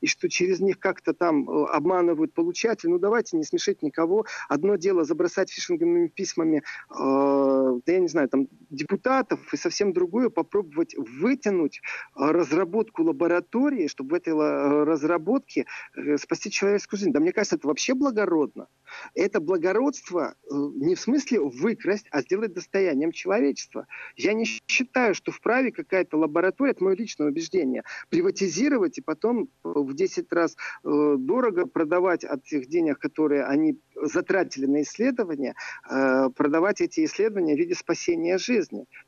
[0.00, 2.92] и что через них как-то там э, обманывают получателей.
[2.92, 4.24] Ну давайте не смешить никого.
[4.48, 10.30] Одно дело забросать фишинговыми письмами, э, да я не знаю, там депутатов, и совсем другое
[10.30, 17.12] попробовать вытянуть э, разработку лаборатории, чтобы в этой э, разработке э, спасти человеческую жизнь.
[17.12, 18.68] Да мне кажется, это вообще благородно.
[19.14, 23.86] Это благородство э, не в смысле выкрасть, а сделать достоянием человечества.
[24.16, 29.94] Я не считаю, что вправе какая-то лаборатория, это мое личное убеждение, приватизировать и потом в
[29.94, 35.54] 10 раз э, дорого продавать от тех денег, которые они затратили на исследования,
[35.88, 38.55] э, продавать эти исследования в виде спасения жизни.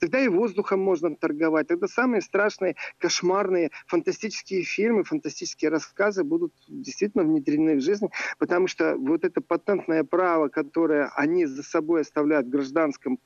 [0.00, 1.68] Тогда и воздухом можно торговать.
[1.68, 8.08] Тогда самые страшные, кошмарные, фантастические фильмы, фантастические рассказы будут действительно внедрены в жизнь,
[8.38, 13.18] потому что вот это патентное право, которое они за собой оставляют в гражданском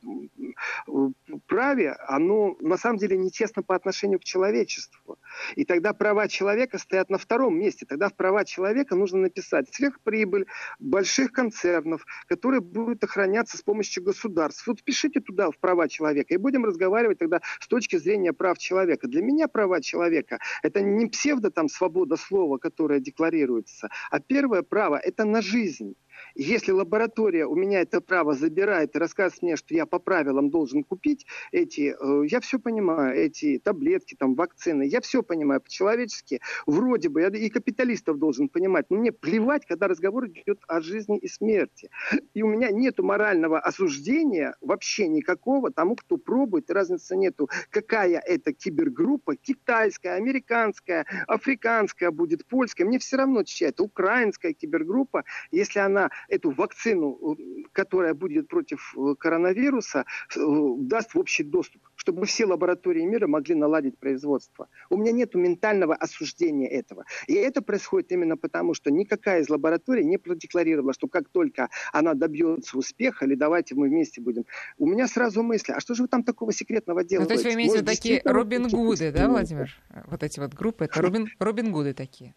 [1.46, 5.18] праве, оно на самом деле нечестно по отношению к человечеству.
[5.56, 7.86] И тогда права человека стоят на втором месте.
[7.86, 10.46] Тогда в права человека нужно написать сверхприбыль
[10.78, 14.66] больших концернов, которые будут охраняться с помощью государств.
[14.66, 19.08] Вот пишите туда в права человека и будем разговаривать тогда с точки зрения прав человека.
[19.08, 24.96] Для меня права человека– это не псевдо там свобода слова, которая декларируется, а первое право–
[25.02, 25.94] это на жизнь.
[26.34, 30.84] Если лаборатория у меня это право забирает и рассказывает мне, что я по правилам должен
[30.84, 36.40] купить эти, э, я все понимаю, эти таблетки, там, вакцины, я все понимаю по-человечески.
[36.66, 41.18] Вроде бы, я и капиталистов должен понимать, но мне плевать, когда разговор идет о жизни
[41.18, 41.90] и смерти.
[42.34, 48.52] И у меня нет морального осуждения вообще никакого тому, кто пробует, разницы нету, какая это
[48.52, 56.10] кибергруппа, китайская, американская, африканская будет, польская, мне все равно чья это, украинская кибергруппа, если она
[56.28, 57.36] эту вакцину,
[57.72, 60.40] которая будет против э, коронавируса, э,
[60.78, 64.68] даст в общий доступ, чтобы все лаборатории мира могли наладить производство.
[64.90, 67.04] У меня нет ментального осуждения этого.
[67.26, 72.14] И это происходит именно потому, что никакая из лабораторий не продекларировала, что как только она
[72.14, 74.44] добьется успеха, или давайте мы вместе будем.
[74.78, 77.22] У меня сразу мысли, а что же вы там такого секретного делаете?
[77.22, 79.70] Ну, то есть вы имеете виду такие Робин Гуды, да, Владимир?
[80.06, 82.34] Вот эти вот группы, это Робин, Робин Гуды такие.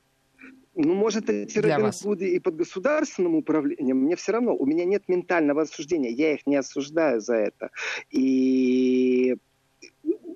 [0.75, 5.07] Ну, может, эти Робин Гуды и под государственным управлением, мне все равно, у меня нет
[5.07, 7.69] ментального осуждения, я их не осуждаю за это.
[8.09, 9.37] И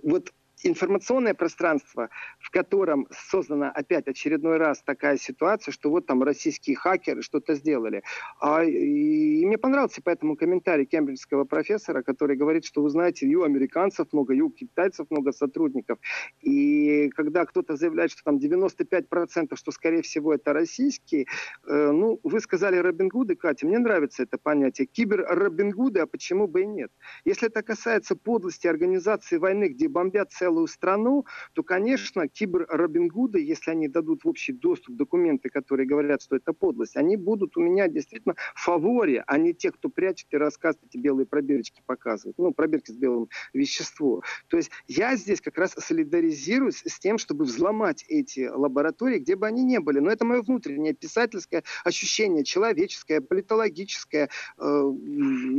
[0.03, 6.75] вот информационное пространство, в котором создана опять очередной раз такая ситуация, что вот там российские
[6.75, 8.03] хакеры что-то сделали.
[8.39, 13.35] А, и, и мне понравился поэтому комментарий кембриджского профессора, который говорит, что вы знаете, и
[13.35, 15.99] у американцев много, и у китайцев много сотрудников.
[16.41, 21.25] И когда кто-то заявляет, что там 95%, что скорее всего это российские,
[21.67, 24.87] э, ну, вы сказали Робин Гуды, Катя, мне нравится это понятие.
[24.87, 26.91] Кибер Робин Гуды, а почему бы и нет?
[27.25, 33.07] Если это касается подлости организации войны, где бомбят целые целую страну, то, конечно, кибер Робин
[33.07, 37.55] Гуды, если они дадут в общий доступ документы, которые говорят, что это подлость, они будут
[37.55, 41.83] у меня действительно в фаворе, а не те, кто прячет и рассказывает эти белые пробирочки
[41.85, 44.21] показывает, ну, пробирки с белым веществом.
[44.47, 49.45] То есть я здесь как раз солидаризируюсь с тем, чтобы взломать эти лаборатории, где бы
[49.45, 49.99] они ни были.
[49.99, 54.93] Но это мое внутреннее писательское ощущение, человеческое, политологическое, э,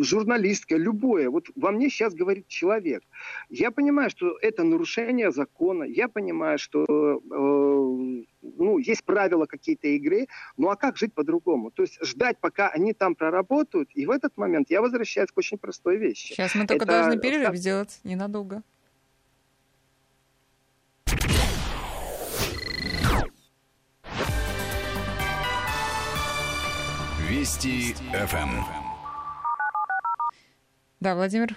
[0.01, 1.31] журналистское, любое.
[1.31, 3.03] Вот во мне сейчас говорит человек.
[3.49, 5.85] Я понимаю, что это нарушение закона.
[5.85, 11.71] Я понимаю, что э, ну, есть правила какие-то игры, ну а как жить по-другому?
[11.71, 15.59] То есть ждать, пока они там проработают, и в этот момент я возвращаюсь к очень
[15.59, 16.33] простой вещи.
[16.33, 16.93] Сейчас мы только Это...
[16.93, 18.63] должны перерыв сделать ненадолго.
[27.29, 28.51] Вести ФМ.
[31.01, 31.55] Да, Владимир.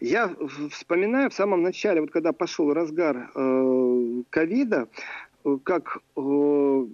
[0.00, 0.34] Я
[0.70, 4.88] вспоминаю в самом начале, вот когда пошел разгар э, ковида,
[5.44, 6.86] э, как э,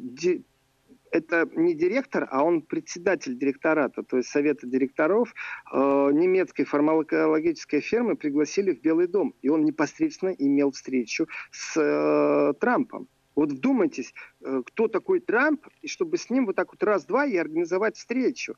[1.10, 5.34] это не директор, а он председатель директората, то есть совета директоров
[5.72, 5.76] э,
[6.12, 9.34] немецкой фармакологической фирмы пригласили в Белый дом.
[9.42, 13.08] И он непосредственно имел встречу с э, Трампом.
[13.34, 17.36] Вот вдумайтесь, э, кто такой Трамп, и чтобы с ним вот так вот раз-два и
[17.36, 18.56] организовать встречу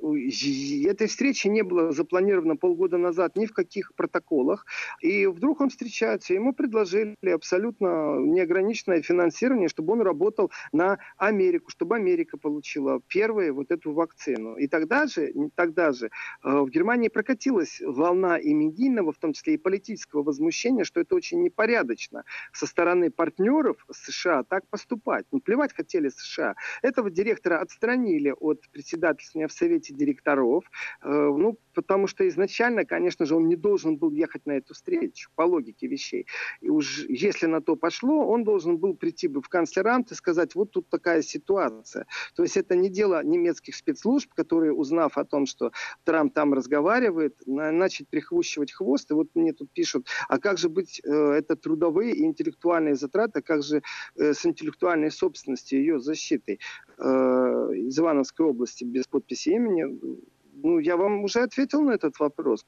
[0.00, 4.66] этой встречи не было запланировано полгода назад ни в каких протоколах.
[5.00, 11.96] И вдруг он встречается, ему предложили абсолютно неограниченное финансирование, чтобы он работал на Америку, чтобы
[11.96, 14.56] Америка получила первую вот эту вакцину.
[14.56, 16.10] И тогда же, тогда же э,
[16.42, 21.42] в Германии прокатилась волна и медийного, в том числе и политического возмущения, что это очень
[21.42, 25.26] непорядочно со стороны партнеров США так поступать.
[25.32, 26.54] Ну, плевать хотели США.
[26.82, 30.64] Этого директора отстранили от председательствования в Совете совете директоров,
[31.02, 35.30] э, ну, потому что изначально, конечно же, он не должен был ехать на эту встречу,
[35.36, 36.26] по логике вещей.
[36.60, 40.54] И уж если на то пошло, он должен был прийти бы в канцлерант и сказать,
[40.54, 42.06] вот тут такая ситуация.
[42.36, 45.70] То есть это не дело немецких спецслужб, которые, узнав о том, что
[46.04, 49.10] Трамп там разговаривает, начать прихвущивать хвост.
[49.10, 53.38] И вот мне тут пишут, а как же быть, э, это трудовые и интеллектуальные затраты,
[53.38, 53.82] а как же
[54.16, 56.58] э, с интеллектуальной собственностью, ее защитой
[56.98, 62.66] из Ивановской области без подписи имени, ну, я вам уже ответил на этот вопрос.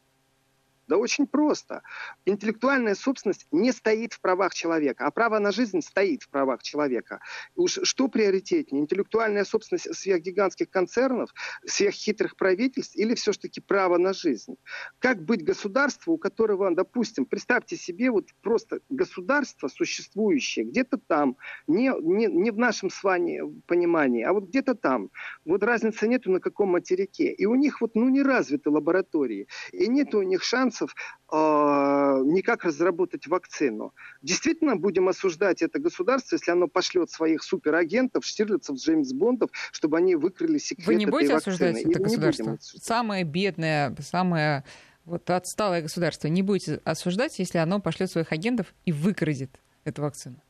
[0.91, 1.83] Да очень просто.
[2.27, 7.21] Интеллектуальная собственность не стоит в правах человека, а право на жизнь стоит в правах человека.
[7.55, 11.31] Уж что приоритетнее, интеллектуальная собственность сверхгигантских концернов,
[11.65, 14.57] сверххитрых правительств или все-таки право на жизнь?
[14.99, 21.37] Как быть государству, у которого, допустим, представьте себе вот просто государство существующее где-то там,
[21.69, 25.11] не, не, не в нашем с вами понимании, а вот где-то там.
[25.45, 27.33] Вот разницы нету на каком материке.
[27.33, 29.47] И у них вот ну не развиты лаборатории.
[29.71, 30.95] И нет у них шансов шансов
[31.31, 33.95] э, никак разработать вакцину.
[34.23, 40.17] Действительно будем осуждать это государство, если оно пошлет своих суперагентов, Штирлицев, Джеймс Бондов, чтобы они
[40.17, 41.91] выкрыли секрет Вы не будете этой осуждать вакцины.
[41.91, 42.59] это государство?
[42.83, 44.65] Самое бедное, самое
[45.05, 50.43] вот отсталое государство не будете осуждать, если оно пошлет своих агентов и выкрадет эту вакцину?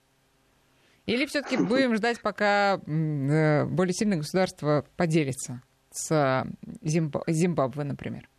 [1.06, 5.62] Или все-таки будем ждать, пока э, более сильное государство поделится
[5.92, 6.46] с
[6.82, 8.29] Зимбабве, например?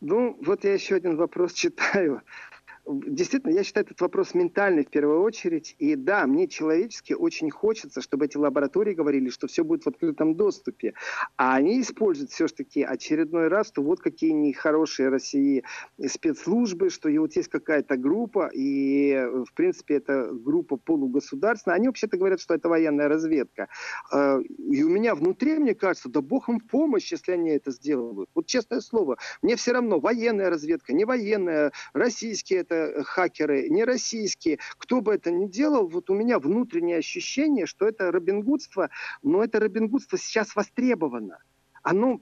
[0.00, 2.22] Ну, вот я еще один вопрос читаю
[2.88, 5.74] действительно, я считаю этот вопрос ментальный в первую очередь.
[5.78, 10.34] И да, мне человечески очень хочется, чтобы эти лаборатории говорили, что все будет в открытом
[10.34, 10.94] доступе.
[11.36, 15.64] А они используют все-таки очередной раз, что вот какие нехорошие России
[16.04, 19.14] спецслужбы, что вот есть какая-то группа, и
[19.46, 21.76] в принципе это группа полугосударственная.
[21.76, 23.68] Они вообще-то говорят, что это военная разведка.
[24.10, 28.30] А, и у меня внутри, мне кажется, да бог им помощь, если они это сделают.
[28.34, 34.58] Вот честное слово, мне все равно военная разведка, не военная, российские это хакеры, не российские,
[34.76, 38.90] кто бы это ни делал, вот у меня внутреннее ощущение, что это робингудство,
[39.22, 41.38] но это робингудство сейчас востребовано.
[41.82, 42.20] Оно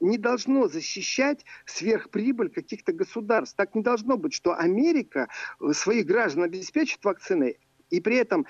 [0.00, 3.56] не должно защищать сверхприбыль каких-то государств.
[3.56, 5.28] Так не должно быть, что Америка
[5.72, 7.58] своих граждан обеспечит вакциной,
[7.90, 8.46] и при этом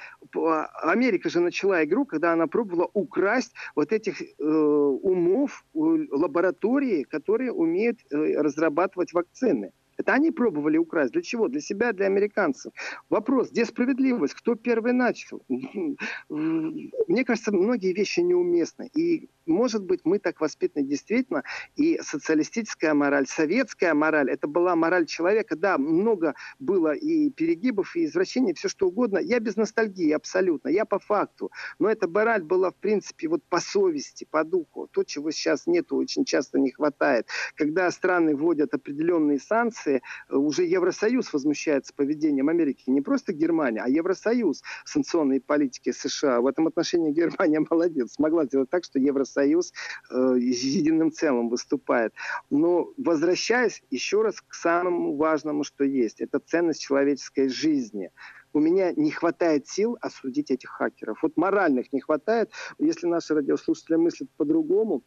[0.82, 7.98] Америка же начала игру, когда она пробовала украсть вот этих э, умов лаборатории, которые умеют
[8.10, 9.72] э, разрабатывать вакцины.
[9.96, 11.12] Это они пробовали украсть.
[11.12, 11.48] Для чего?
[11.48, 12.72] Для себя, для американцев.
[13.08, 14.34] Вопрос, где справедливость?
[14.34, 15.42] Кто первый начал?
[16.28, 18.90] Мне кажется, многие вещи неуместны.
[18.94, 21.44] И может быть, мы так воспитаны действительно,
[21.76, 28.04] и социалистическая мораль, советская мораль, это была мораль человека, да, много было и перегибов, и
[28.04, 29.18] извращений, все что угодно.
[29.18, 31.52] Я без ностальгии абсолютно, я по факту.
[31.78, 34.88] Но эта мораль была, в принципе, вот по совести, по духу.
[34.90, 37.28] То, чего сейчас нету, очень часто не хватает.
[37.54, 39.85] Когда страны вводят определенные санкции,
[40.28, 42.84] уже Евросоюз возмущается поведением Америки.
[42.86, 46.40] Не просто Германия, а Евросоюз санкционной политики США.
[46.40, 48.12] В этом отношении Германия молодец.
[48.12, 49.72] Смогла сделать так, что Евросоюз Союз
[50.10, 52.12] э, единым целым выступает.
[52.50, 58.10] Но возвращаясь еще раз к самому важному, что есть, это ценность человеческой жизни
[58.52, 61.22] у меня не хватает сил осудить этих хакеров.
[61.22, 62.50] Вот моральных не хватает.
[62.78, 65.02] Если наши радиослушатели мыслят по-другому,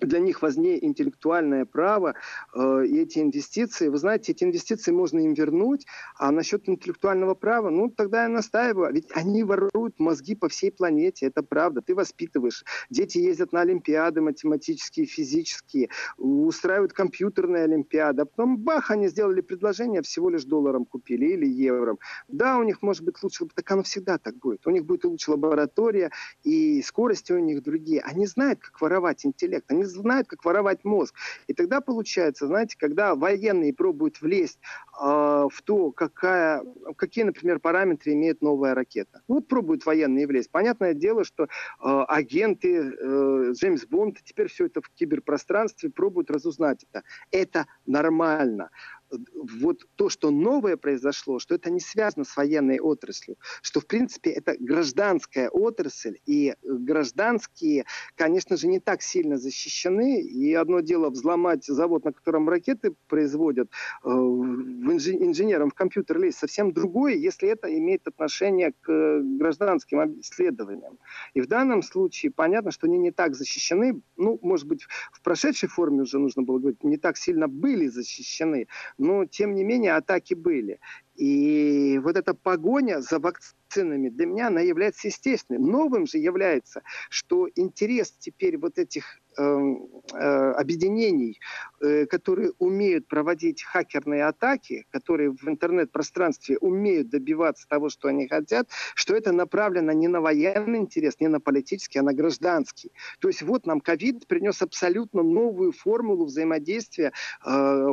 [0.00, 2.14] для них важнее интеллектуальное право
[2.54, 3.88] э, и эти инвестиции.
[3.88, 5.86] Вы знаете, эти инвестиции можно им вернуть,
[6.16, 8.92] а насчет интеллектуального права, ну, тогда я настаиваю.
[8.92, 11.82] Ведь они воруют мозги по всей планете, это правда.
[11.82, 12.64] Ты воспитываешь.
[12.90, 18.22] Дети ездят на олимпиады математические, физические, устраивают компьютерные олимпиады.
[18.22, 21.98] А потом, бах, они сделали предложение, всего лишь долларом купили или евром.
[22.28, 24.66] Да, у них может быть лучше, так оно всегда так будет.
[24.66, 26.10] У них будет лучше лаборатория,
[26.42, 28.00] и скорости у них другие.
[28.00, 29.70] Они знают, как воровать интеллект.
[29.70, 31.14] Они знают, как воровать мозг.
[31.46, 34.58] И тогда получается, знаете, когда военные пробуют влезть
[35.00, 36.62] э, в то, какая,
[36.96, 39.22] какие, например, параметры имеет новая ракета.
[39.28, 40.50] Ну, вот пробуют военные влезть.
[40.50, 41.46] Понятное дело, что э,
[41.80, 47.04] агенты, э, Джеймс Бонд, теперь все это в киберпространстве пробуют разузнать это.
[47.30, 48.70] Это нормально
[49.10, 54.30] вот то, что новое произошло, что это не связано с военной отраслью, что, в принципе,
[54.30, 57.84] это гражданская отрасль, и гражданские,
[58.14, 63.70] конечно же, не так сильно защищены, и одно дело взломать завод, на котором ракеты производят,
[64.04, 70.98] э, инженерам в компьютер лезть, совсем другое, если это имеет отношение к гражданским исследованиям.
[71.34, 75.68] И в данном случае понятно, что они не так защищены, ну, может быть, в прошедшей
[75.68, 78.66] форме уже нужно было говорить, не так сильно были защищены,
[79.00, 80.78] но тем не менее атаки были.
[81.16, 85.60] И вот эта погоня за вакцинами для меня, она является естественной.
[85.60, 91.38] Новым же является, что интерес теперь вот этих э, э, объединений,
[91.82, 98.68] э, которые умеют проводить хакерные атаки, которые в интернет-пространстве умеют добиваться того, что они хотят,
[98.94, 102.92] что это направлено не на военный интерес, не на политический, а на гражданский.
[103.18, 107.12] То есть вот нам ковид принес абсолютно новую формулу взаимодействия
[107.44, 107.86] э,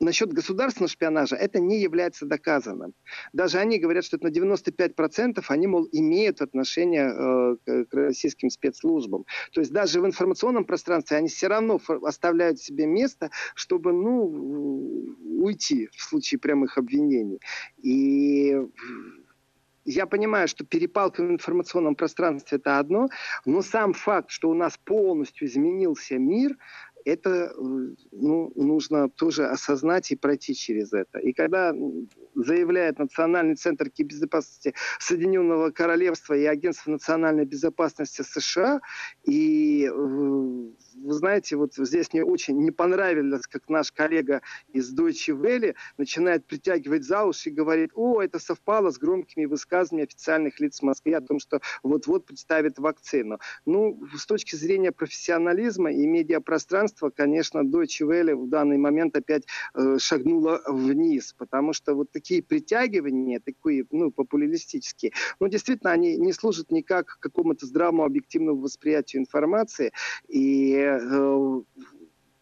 [0.00, 2.94] насчет государственного шпионажа это не является доказанным.
[3.32, 9.24] Даже они говорят, что это на 95% они, мол, имеют отношение э, к российским спецслужбам.
[9.52, 15.88] То есть даже в информационном пространстве они все равно оставляют себе место, чтобы, ну, уйти
[15.92, 17.40] в случае прямых обвинений.
[17.82, 18.56] И
[19.86, 23.08] я понимаю, что перепалка в информационном пространстве это одно,
[23.44, 26.56] но сам факт, что у нас полностью изменился мир,
[27.06, 27.50] это э,
[28.12, 31.18] ну, нужно тоже осознать и пройти через это.
[31.20, 31.72] И когда
[32.36, 38.80] заявляет Национальный центр кибербезопасности Соединенного Королевства и Агентство национальной безопасности США,
[39.24, 45.34] и э, вы знаете, вот здесь мне очень не понравилось, как наш коллега из Deutsche
[45.38, 50.82] Welle начинает притягивать за уши и говорит, о, это совпало с громкими высказываниями официальных лиц
[50.82, 53.38] Москвы о том, что вот-вот представит вакцину.
[53.64, 59.98] Ну, с точки зрения профессионализма и медиапространства, конечно, Deutsche Welle в данный момент опять э,
[59.98, 66.70] шагнула вниз, потому что вот такие притягивания, такие, ну, популистические, ну, действительно, они не служат
[66.70, 69.92] никак какому-то здравому объективному восприятию информации,
[70.28, 71.60] и э,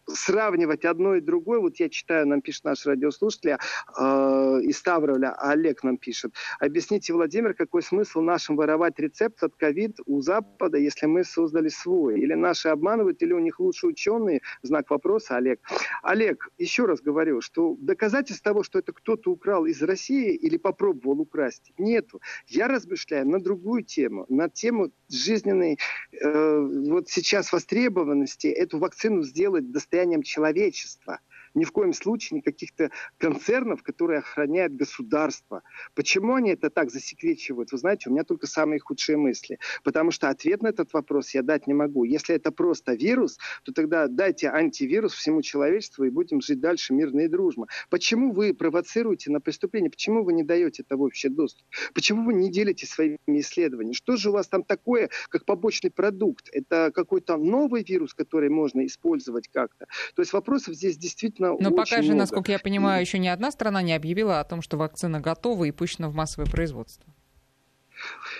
[0.07, 5.51] сравнивать одно и другое, вот я читаю, нам пишет наш радиослушатель э, из Ставроля, а
[5.51, 11.05] Олег нам пишет, объясните, Владимир, какой смысл нашим воровать рецепт от ковид у Запада, если
[11.07, 12.19] мы создали свой?
[12.19, 14.41] Или наши обманывают, или у них лучше ученые?
[14.61, 15.59] Знак вопроса, Олег.
[16.03, 21.21] Олег, еще раз говорю, что доказательств того, что это кто-то украл из России или попробовал
[21.21, 22.21] украсть, нету.
[22.47, 25.79] Я размышляю на другую тему, на тему жизненной,
[26.11, 31.19] э, вот сейчас востребованности, эту вакцину сделать достоверной состоянием человечества–
[31.55, 35.63] ни в коем случае не каких-то концернов, которые охраняют государство.
[35.95, 37.71] Почему они это так засекречивают?
[37.71, 39.57] Вы знаете, у меня только самые худшие мысли.
[39.83, 42.03] Потому что ответ на этот вопрос я дать не могу.
[42.03, 47.21] Если это просто вирус, то тогда дайте антивирус всему человечеству и будем жить дальше мирно
[47.21, 47.65] и дружно.
[47.89, 49.89] Почему вы провоцируете на преступление?
[49.89, 51.65] Почему вы не даете это в общий доступ?
[51.93, 53.93] Почему вы не делитесь своими исследованиями?
[53.93, 56.49] Что же у вас там такое, как побочный продукт?
[56.51, 59.85] Это какой-то новый вирус, который можно использовать как-то?
[60.15, 62.19] То есть вопросов здесь действительно действительно Но пока же, много.
[62.19, 65.71] насколько я понимаю, еще ни одна страна не объявила о том, что вакцина готова и
[65.71, 67.05] пущена в массовое производство.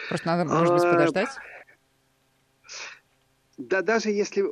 [0.09, 1.29] Просто надо, может быть, а, подождать?
[3.57, 4.43] Да даже если,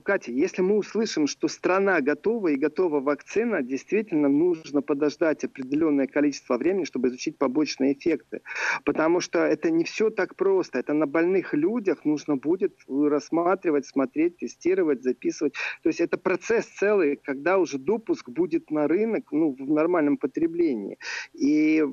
[0.00, 6.58] Катя, если мы услышим, что страна готова и готова вакцина, действительно нужно подождать определенное количество
[6.58, 8.40] времени, чтобы изучить побочные эффекты.
[8.84, 10.80] Потому что это не все так просто.
[10.80, 15.54] Это на больных людях нужно будет рассматривать, смотреть, тестировать, записывать.
[15.84, 20.98] То есть это процесс целый, когда уже допуск будет на рынок ну, в нормальном потреблении.
[21.34, 21.84] И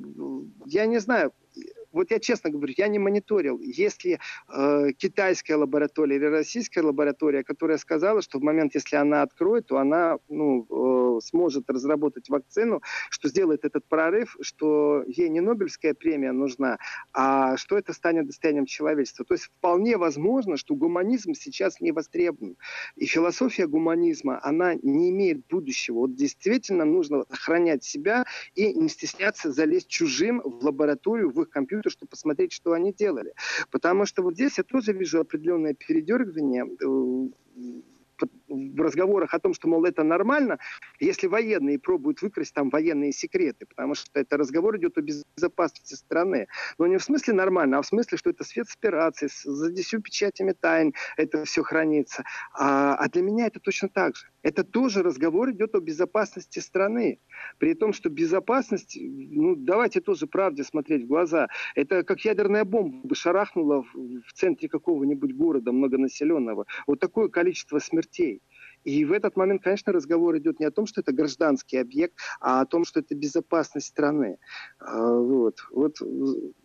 [0.65, 1.33] я не знаю,
[1.97, 4.19] вот я честно говорю, я не мониторил, если
[4.49, 9.77] э, китайская лаборатория или российская лаборатория, которая сказала, что в момент, если она откроет, то
[9.77, 16.31] она ну, э, сможет разработать вакцину, что сделает этот прорыв, что ей не Нобелевская премия
[16.31, 16.77] нужна,
[17.13, 19.25] а что это станет достоянием человечества.
[19.25, 22.57] То есть вполне возможно, что гуманизм сейчас не востребован.
[22.95, 25.99] И философия гуманизма, она не имеет будущего.
[25.99, 28.25] Вот действительно нужно охранять себя
[28.55, 33.33] и не стесняться залезть чужим в лабораторию, в их компьютер, чтобы посмотреть, что они делали.
[33.71, 37.29] Потому что вот здесь я тоже вижу определенное передергивание э,
[38.47, 40.59] в разговорах о том, что, мол, это нормально,
[40.99, 46.47] если военные пробуют выкрасть там военные секреты, потому что это разговор идет о безопасности страны.
[46.77, 50.93] Но не в смысле нормально, а в смысле, что это спецоперации, за десятью печатями тайн
[51.17, 52.23] это все хранится.
[52.53, 54.27] А, а для меня это точно так же.
[54.43, 57.19] Это тоже разговор идет о безопасности страны.
[57.57, 61.47] При том, что безопасность, ну, давайте тоже правде смотреть в глаза.
[61.75, 66.65] Это как ядерная бомба бы шарахнула в, в центре какого-нибудь города многонаселенного.
[66.87, 68.41] Вот такое количество смертей.
[68.83, 72.61] И в этот момент, конечно, разговор идет не о том, что это гражданский объект, а
[72.61, 74.37] о том, что это безопасность страны.
[74.79, 75.59] А, вот.
[75.71, 75.97] Вот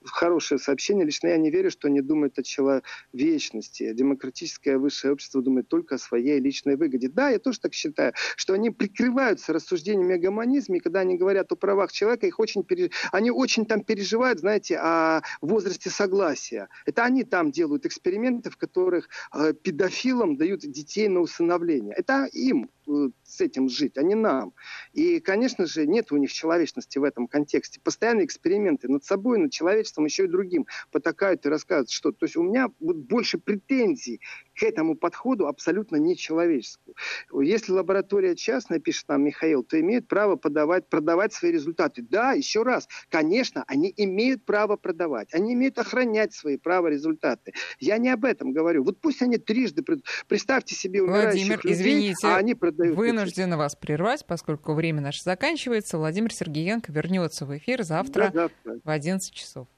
[0.04, 1.04] хорошее сообщение.
[1.04, 3.92] Лично я не верю, что они думают о человечности.
[3.92, 7.08] Демократическое высшее общество думает только о своей личной выгоде.
[7.08, 11.52] Да, я тоже так считаю, что они прикрываются рассуждениями о гуманизме, и когда они говорят
[11.52, 12.90] о правах человека, их очень пере...
[13.10, 16.68] они очень там переживают, знаете, о возрасте согласия.
[16.86, 21.94] Это они там делают эксперименты, в которых э, педофилам дают детей на усыновление.
[22.02, 24.52] Это им э, с этим жить, а не нам.
[24.92, 27.80] И, конечно же, нет у них человечности в этом контексте.
[27.80, 32.12] Постоянные эксперименты над собой, над человечеством, еще и другим потакают и рассказывают, что...
[32.12, 34.20] То есть у меня вот больше претензий
[34.54, 36.94] к этому подходу абсолютно нечеловеческому.
[37.42, 42.02] Если лаборатория частная, пишет нам Михаил, то имеют право подавать, продавать свои результаты.
[42.02, 47.54] Да, еще раз, конечно, они имеют право продавать, они имеют охранять свои права результаты.
[47.80, 48.84] Я не об этом говорю.
[48.84, 49.82] Вот пусть они трижды...
[50.28, 52.96] Представьте себе умирающих Владимир, людей, извините, а они продают...
[53.22, 55.96] вынуждены вас прервать, поскольку время наше заканчивается.
[55.96, 58.74] Владимир Сергеенко вернется в эфир завтра да, да.
[58.82, 59.68] в 11 часов.